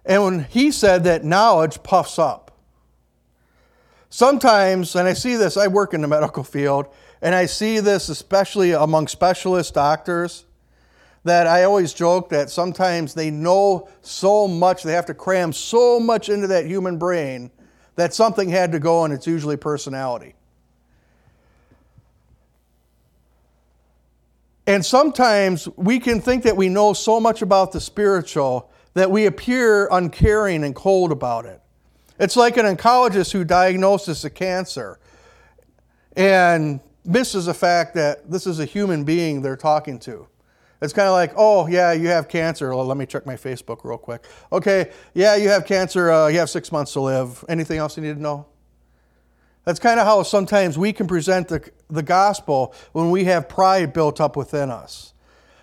And 0.08 0.24
when 0.24 0.44
he 0.46 0.72
said 0.72 1.04
that 1.04 1.24
knowledge 1.24 1.84
puffs 1.84 2.18
up. 2.18 2.58
Sometimes, 4.10 4.96
and 4.96 5.06
I 5.06 5.12
see 5.12 5.36
this, 5.36 5.58
I 5.58 5.68
work 5.68 5.94
in 5.94 6.02
the 6.02 6.08
medical 6.08 6.46
field, 6.46 6.88
and 7.22 7.36
I 7.36 7.46
see 7.46 7.82
this 7.82 8.08
especially 8.08 8.72
among 8.72 9.10
specialist 9.10 9.74
doctors. 9.74 10.46
that 11.28 11.46
I 11.46 11.64
always 11.64 11.94
joke 11.94 12.30
that 12.30 12.50
sometimes 12.50 13.14
they 13.14 13.30
know 13.30 13.90
so 14.02 14.48
much, 14.48 14.84
they 14.84 14.94
have 14.94 15.06
to 15.08 15.14
cram 15.14 15.54
so 15.54 16.00
much 16.00 16.30
into 16.30 16.48
that 16.48 16.66
human 16.66 16.98
brain 16.98 17.52
that 17.96 18.14
something 18.14 18.50
had 18.50 18.72
to 18.72 18.80
go, 18.80 19.04
and 19.04 19.14
it's 19.14 19.28
usually 19.28 19.58
personality. 19.58 20.36
And 24.66 24.86
sometimes 24.86 25.68
we 25.78 26.00
can 26.00 26.20
think 26.20 26.44
that 26.44 26.58
we 26.58 26.68
know 26.68 26.94
so 26.94 27.20
much 27.20 27.42
about 27.42 27.72
the 27.72 27.80
spiritual 27.80 28.70
that 28.98 29.12
we 29.12 29.28
appear 29.28 29.88
uncaring 29.92 30.64
and 30.64 30.74
cold 30.74 31.12
about 31.12 31.46
it. 31.46 31.62
It's 32.20 32.36
like 32.36 32.58
an 32.58 32.66
oncologist 32.66 33.32
who 33.32 33.44
diagnoses 33.44 34.26
a 34.26 34.30
cancer 34.32 34.98
and 36.16 36.80
misses 37.06 37.46
the 37.46 37.54
fact 37.54 37.94
that 37.94 38.32
this 38.32 38.48
is 38.48 38.60
a 38.60 38.66
human 38.66 39.04
being 39.04 39.44
they're 39.44 39.56
talking 39.56 40.00
to. 40.00 40.28
It's 40.82 40.94
kind 40.94 41.08
of 41.08 41.14
like, 41.14 41.32
oh, 41.36 41.68
yeah, 41.68 41.92
you 41.92 42.08
have 42.08 42.28
cancer. 42.28 42.74
Well, 42.76 42.86
let 42.88 42.98
me 42.98 43.06
check 43.06 43.28
my 43.28 43.36
Facebook 43.36 43.84
real 43.84 44.00
quick. 44.00 44.24
Okay, 44.52 44.92
yeah, 45.14 45.36
you 45.36 45.50
have 45.50 45.68
cancer. 45.68 46.10
Uh, 46.10 46.28
you 46.28 46.40
have 46.40 46.50
six 46.50 46.72
months 46.72 46.94
to 46.94 47.02
live. 47.02 47.46
Anything 47.48 47.78
else 47.78 47.98
you 47.98 48.04
need 48.04 48.16
to 48.16 48.22
know? 48.22 48.48
That's 49.64 49.80
kind 49.80 50.00
of 50.00 50.08
how 50.08 50.24
sometimes 50.24 50.76
we 50.76 50.92
can 50.92 51.06
present 51.06 51.50
the, 51.50 51.70
the 51.88 52.02
gospel 52.02 52.74
when 52.94 53.12
we 53.12 53.26
have 53.26 53.48
pride 53.48 53.94
built 53.94 54.20
up 54.20 54.36
within 54.36 54.72
us. 54.72 55.14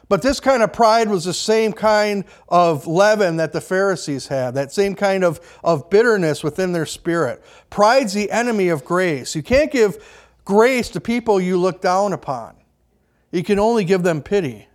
But 0.08 0.22
this 0.22 0.38
kind 0.38 0.62
of 0.62 0.72
pride 0.72 1.08
was 1.08 1.24
the 1.24 1.34
same 1.34 1.72
kind 1.72 2.24
of 2.48 2.86
leaven 2.86 3.36
that 3.36 3.52
the 3.52 3.60
Pharisees 3.60 4.26
had, 4.26 4.54
that 4.54 4.72
same 4.72 4.94
kind 4.94 5.24
of, 5.24 5.40
of 5.64 5.88
bitterness 5.88 6.44
within 6.44 6.72
their 6.72 6.86
spirit. 6.86 7.42
Pride's 7.70 8.12
the 8.12 8.30
enemy 8.30 8.68
of 8.68 8.84
grace. 8.84 9.34
You 9.34 9.42
can't 9.42 9.72
give 9.72 10.04
grace 10.44 10.90
to 10.90 11.00
people 11.00 11.40
you 11.40 11.56
look 11.56 11.80
down 11.80 12.12
upon, 12.12 12.54
you 13.32 13.42
can 13.42 13.58
only 13.58 13.84
give 13.84 14.02
them 14.02 14.22
pity. 14.22 14.68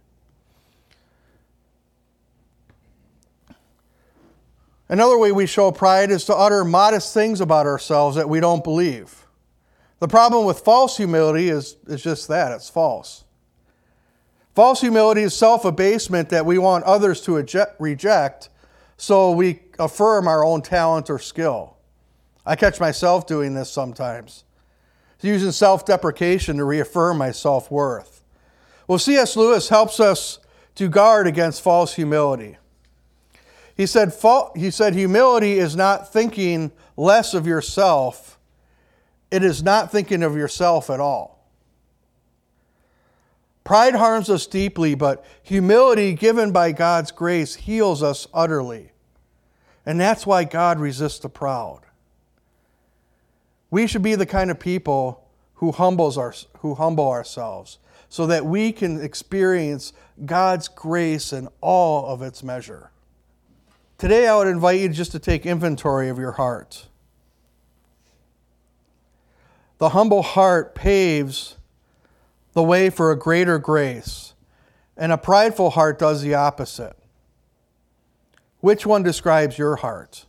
Another 4.91 5.19
way 5.19 5.31
we 5.31 5.45
show 5.45 5.71
pride 5.71 6.09
is 6.09 6.25
to 6.25 6.35
utter 6.35 6.65
modest 6.65 7.13
things 7.13 7.41
about 7.41 7.67
ourselves 7.67 8.15
that 8.15 8.27
we 8.27 8.39
don't 8.39 8.63
believe. 8.63 9.27
The 9.99 10.07
problem 10.07 10.45
with 10.45 10.61
false 10.61 10.97
humility 10.97 11.49
is, 11.49 11.77
is 11.85 12.01
just 12.01 12.27
that 12.29 12.51
it's 12.51 12.69
false. 12.69 13.23
False 14.59 14.81
humility 14.81 15.21
is 15.21 15.33
self 15.33 15.63
abasement 15.63 16.27
that 16.31 16.45
we 16.45 16.57
want 16.57 16.83
others 16.83 17.21
to 17.21 17.41
reject, 17.79 18.49
so 18.97 19.31
we 19.31 19.61
affirm 19.79 20.27
our 20.27 20.43
own 20.43 20.61
talent 20.61 21.09
or 21.09 21.17
skill. 21.17 21.77
I 22.45 22.57
catch 22.57 22.77
myself 22.77 23.25
doing 23.25 23.53
this 23.53 23.71
sometimes, 23.71 24.43
using 25.21 25.53
self 25.53 25.85
deprecation 25.85 26.57
to 26.57 26.65
reaffirm 26.65 27.17
my 27.17 27.31
self 27.31 27.71
worth. 27.71 28.21
Well, 28.85 28.99
C.S. 28.99 29.37
Lewis 29.37 29.69
helps 29.69 30.01
us 30.01 30.39
to 30.75 30.89
guard 30.89 31.25
against 31.25 31.61
false 31.61 31.93
humility. 31.93 32.57
He 33.77 33.85
said, 33.85 34.13
he 34.57 34.71
said, 34.71 34.93
humility 34.93 35.53
is 35.53 35.77
not 35.77 36.11
thinking 36.11 36.73
less 36.97 37.33
of 37.33 37.47
yourself, 37.47 38.37
it 39.31 39.41
is 39.41 39.63
not 39.63 39.89
thinking 39.89 40.21
of 40.21 40.35
yourself 40.35 40.89
at 40.89 40.99
all. 40.99 41.38
Pride 43.69 43.93
harms 43.93 44.31
us 44.31 44.47
deeply, 44.47 44.95
but 44.95 45.23
humility 45.43 46.13
given 46.13 46.51
by 46.51 46.71
God's 46.71 47.11
grace 47.11 47.53
heals 47.53 48.01
us 48.01 48.25
utterly. 48.33 48.93
And 49.85 50.01
that's 50.01 50.25
why 50.25 50.43
God 50.43 50.79
resists 50.79 51.19
the 51.19 51.29
proud. 51.29 51.81
We 53.69 53.85
should 53.85 54.01
be 54.01 54.15
the 54.15 54.25
kind 54.25 54.49
of 54.49 54.59
people 54.59 55.23
who, 55.53 55.71
humbles 55.71 56.17
our, 56.17 56.33
who 56.61 56.73
humble 56.73 57.07
ourselves 57.07 57.77
so 58.09 58.25
that 58.25 58.43
we 58.43 58.71
can 58.71 59.03
experience 59.03 59.93
God's 60.25 60.67
grace 60.67 61.31
in 61.31 61.47
all 61.61 62.07
of 62.07 62.23
its 62.23 62.41
measure. 62.41 62.89
Today, 63.99 64.27
I 64.27 64.35
would 64.35 64.47
invite 64.47 64.79
you 64.79 64.89
just 64.89 65.11
to 65.11 65.19
take 65.19 65.45
inventory 65.45 66.09
of 66.09 66.17
your 66.17 66.31
heart. 66.31 66.87
The 69.77 69.89
humble 69.89 70.23
heart 70.23 70.73
paves 70.73 71.58
the 72.53 72.63
way 72.63 72.89
for 72.89 73.11
a 73.11 73.17
greater 73.17 73.59
grace, 73.59 74.33
and 74.97 75.11
a 75.11 75.17
prideful 75.17 75.71
heart 75.71 75.99
does 75.99 76.21
the 76.21 76.33
opposite. 76.33 76.95
Which 78.59 78.85
one 78.85 79.03
describes 79.03 79.57
your 79.57 79.77
heart? 79.77 80.25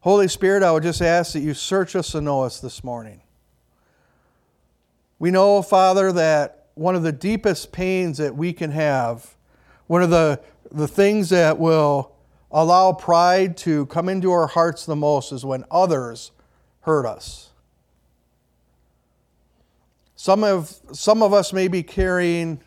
Holy 0.00 0.28
Spirit, 0.28 0.62
I 0.62 0.72
would 0.72 0.82
just 0.82 1.02
ask 1.02 1.32
that 1.32 1.40
you 1.40 1.54
search 1.54 1.94
us 1.94 2.14
and 2.14 2.24
know 2.24 2.42
us 2.42 2.60
this 2.60 2.82
morning. 2.82 3.20
We 5.18 5.30
know, 5.30 5.62
Father, 5.62 6.12
that 6.12 6.66
one 6.74 6.94
of 6.94 7.02
the 7.02 7.12
deepest 7.12 7.72
pains 7.72 8.18
that 8.18 8.36
we 8.36 8.52
can 8.52 8.70
have, 8.70 9.36
one 9.86 10.02
of 10.02 10.10
the 10.10 10.40
the 10.70 10.88
things 10.88 11.30
that 11.30 11.58
will 11.58 12.12
allow 12.50 12.92
pride 12.92 13.56
to 13.56 13.86
come 13.86 14.08
into 14.08 14.30
our 14.30 14.46
hearts 14.46 14.86
the 14.86 14.96
most 14.96 15.32
is 15.32 15.44
when 15.44 15.64
others 15.70 16.30
hurt 16.82 17.06
us. 17.06 17.47
Some 20.20 20.42
of, 20.42 20.74
some 20.90 21.22
of 21.22 21.32
us 21.32 21.52
may 21.52 21.68
be 21.68 21.84
carrying 21.84 22.60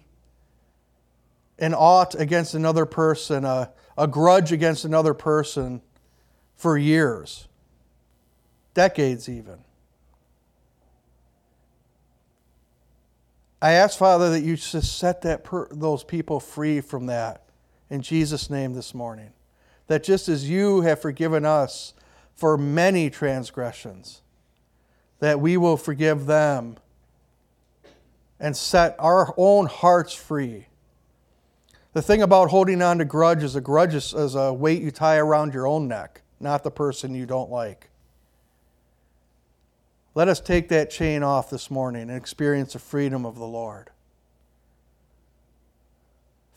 an 1.60 1.74
ought 1.74 2.16
against 2.16 2.54
another 2.54 2.86
person, 2.86 3.44
a, 3.44 3.74
a 3.98 4.08
grudge 4.08 4.54
against 4.54 4.86
another 4.86 5.14
person 5.14 5.82
for 6.56 6.78
years, 6.78 7.50
decades 8.74 9.28
even. 9.28 9.58
I 13.62 13.74
ask, 13.74 14.00
Father, 14.00 14.30
that 14.30 14.44
you 14.44 14.56
just 14.56 14.98
set 14.98 15.22
that 15.24 15.44
per, 15.44 15.68
those 15.72 16.06
people 16.06 16.40
free 16.40 16.80
from 16.80 17.08
that 17.08 17.44
in 17.90 18.02
Jesus' 18.02 18.50
name 18.50 18.76
this 18.76 18.94
morning. 18.94 19.34
That 19.88 20.06
just 20.06 20.30
as 20.30 20.50
you 20.50 20.82
have 20.82 21.02
forgiven 21.02 21.46
us 21.46 21.96
for 22.34 22.58
many 22.58 23.10
transgressions, 23.10 24.22
that 25.20 25.42
we 25.42 25.58
will 25.58 25.76
forgive 25.76 26.28
them 26.28 26.78
and 28.42 28.58
set 28.58 28.96
our 28.98 29.34
own 29.38 29.68
hearts 29.68 30.14
free. 30.14 30.66
The 31.94 32.02
thing 32.02 32.24
about 32.24 32.50
holding 32.50 32.82
on 32.82 32.98
to 32.98 33.06
grudge 33.06 33.44
is 33.44 33.56
a 33.56 33.62
grudge 33.62 33.94
is, 33.94 34.14
is 34.14 34.34
a 34.34 34.52
weight 34.52 34.82
you 34.82 34.90
tie 34.90 35.18
around 35.18 35.54
your 35.54 35.68
own 35.68 35.88
neck, 35.88 36.24
not 36.40 36.64
the 36.64 36.72
person 36.72 37.14
you 37.14 37.28
don't 37.28 37.52
like. 37.52 37.90
Let 40.16 40.28
us 40.28 40.42
take 40.42 40.70
that 40.70 40.90
chain 40.90 41.22
off 41.22 41.52
this 41.52 41.70
morning 41.70 42.10
and 42.10 42.18
experience 42.18 42.74
the 42.74 42.80
freedom 42.80 43.26
of 43.26 43.36
the 43.36 43.46
Lord. 43.46 43.92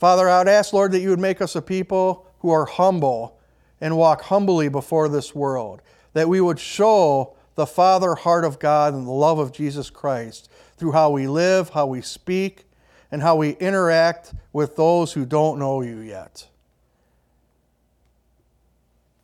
Father, 0.01 0.29
I 0.29 0.39
would 0.39 0.49
ask, 0.49 0.73
Lord, 0.73 0.91
that 0.93 1.01
you 1.01 1.11
would 1.11 1.21
make 1.21 1.43
us 1.43 1.55
a 1.55 1.63
people 1.63 2.27
who 2.41 2.51
are 2.51 2.65
humble 2.65 3.39
and 3.81 3.97
walk 3.97 4.23
humbly 4.23 4.69
before 4.69 5.09
this 5.09 5.35
world, 5.35 5.83
that 6.15 6.29
we 6.29 6.41
would 6.41 6.59
show 6.59 7.37
the 7.57 7.67
Father 7.67 8.15
heart 8.15 8.45
of 8.45 8.59
God 8.59 8.95
and 8.95 9.07
the 9.07 9.13
love 9.13 9.39
of 9.39 9.53
Jesus 9.53 9.91
Christ 9.91 10.49
through 10.85 10.93
how 10.93 11.09
we 11.09 11.27
live, 11.27 11.71
how 11.71 11.87
we 11.87 12.03
speak, 12.03 12.67
and 13.11 13.23
how 13.23 13.37
we 13.37 13.53
interact 13.53 14.35
with 14.53 14.77
those 14.77 15.15
who 15.15 15.25
don't 15.25 15.59
know 15.59 15.81
you 15.81 16.01
yet. 16.01 16.47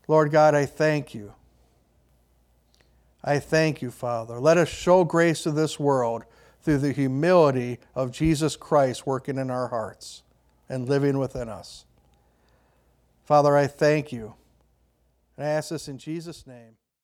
Lord 0.08 0.30
God, 0.30 0.54
I 0.54 0.64
thank 0.64 1.14
you. 1.14 1.34
I 3.22 3.40
thank 3.40 3.82
you, 3.82 3.90
Father. 3.90 4.40
Let 4.40 4.56
us 4.56 4.70
show 4.70 5.04
grace 5.04 5.42
to 5.42 5.50
this 5.50 5.78
world 5.78 6.24
through 6.62 6.78
the 6.78 6.92
humility 6.92 7.78
of 7.94 8.10
Jesus 8.10 8.56
Christ 8.56 9.06
working 9.06 9.36
in 9.36 9.50
our 9.50 9.68
hearts 9.68 10.22
and 10.66 10.88
living 10.88 11.18
within 11.18 11.50
us. 11.50 11.84
Father, 13.22 13.54
I 13.54 13.66
thank 13.66 14.12
you. 14.12 14.32
And 15.36 15.46
I 15.46 15.50
ask 15.50 15.68
this 15.68 15.88
in 15.88 15.98
Jesus' 15.98 16.46
name. 16.46 16.79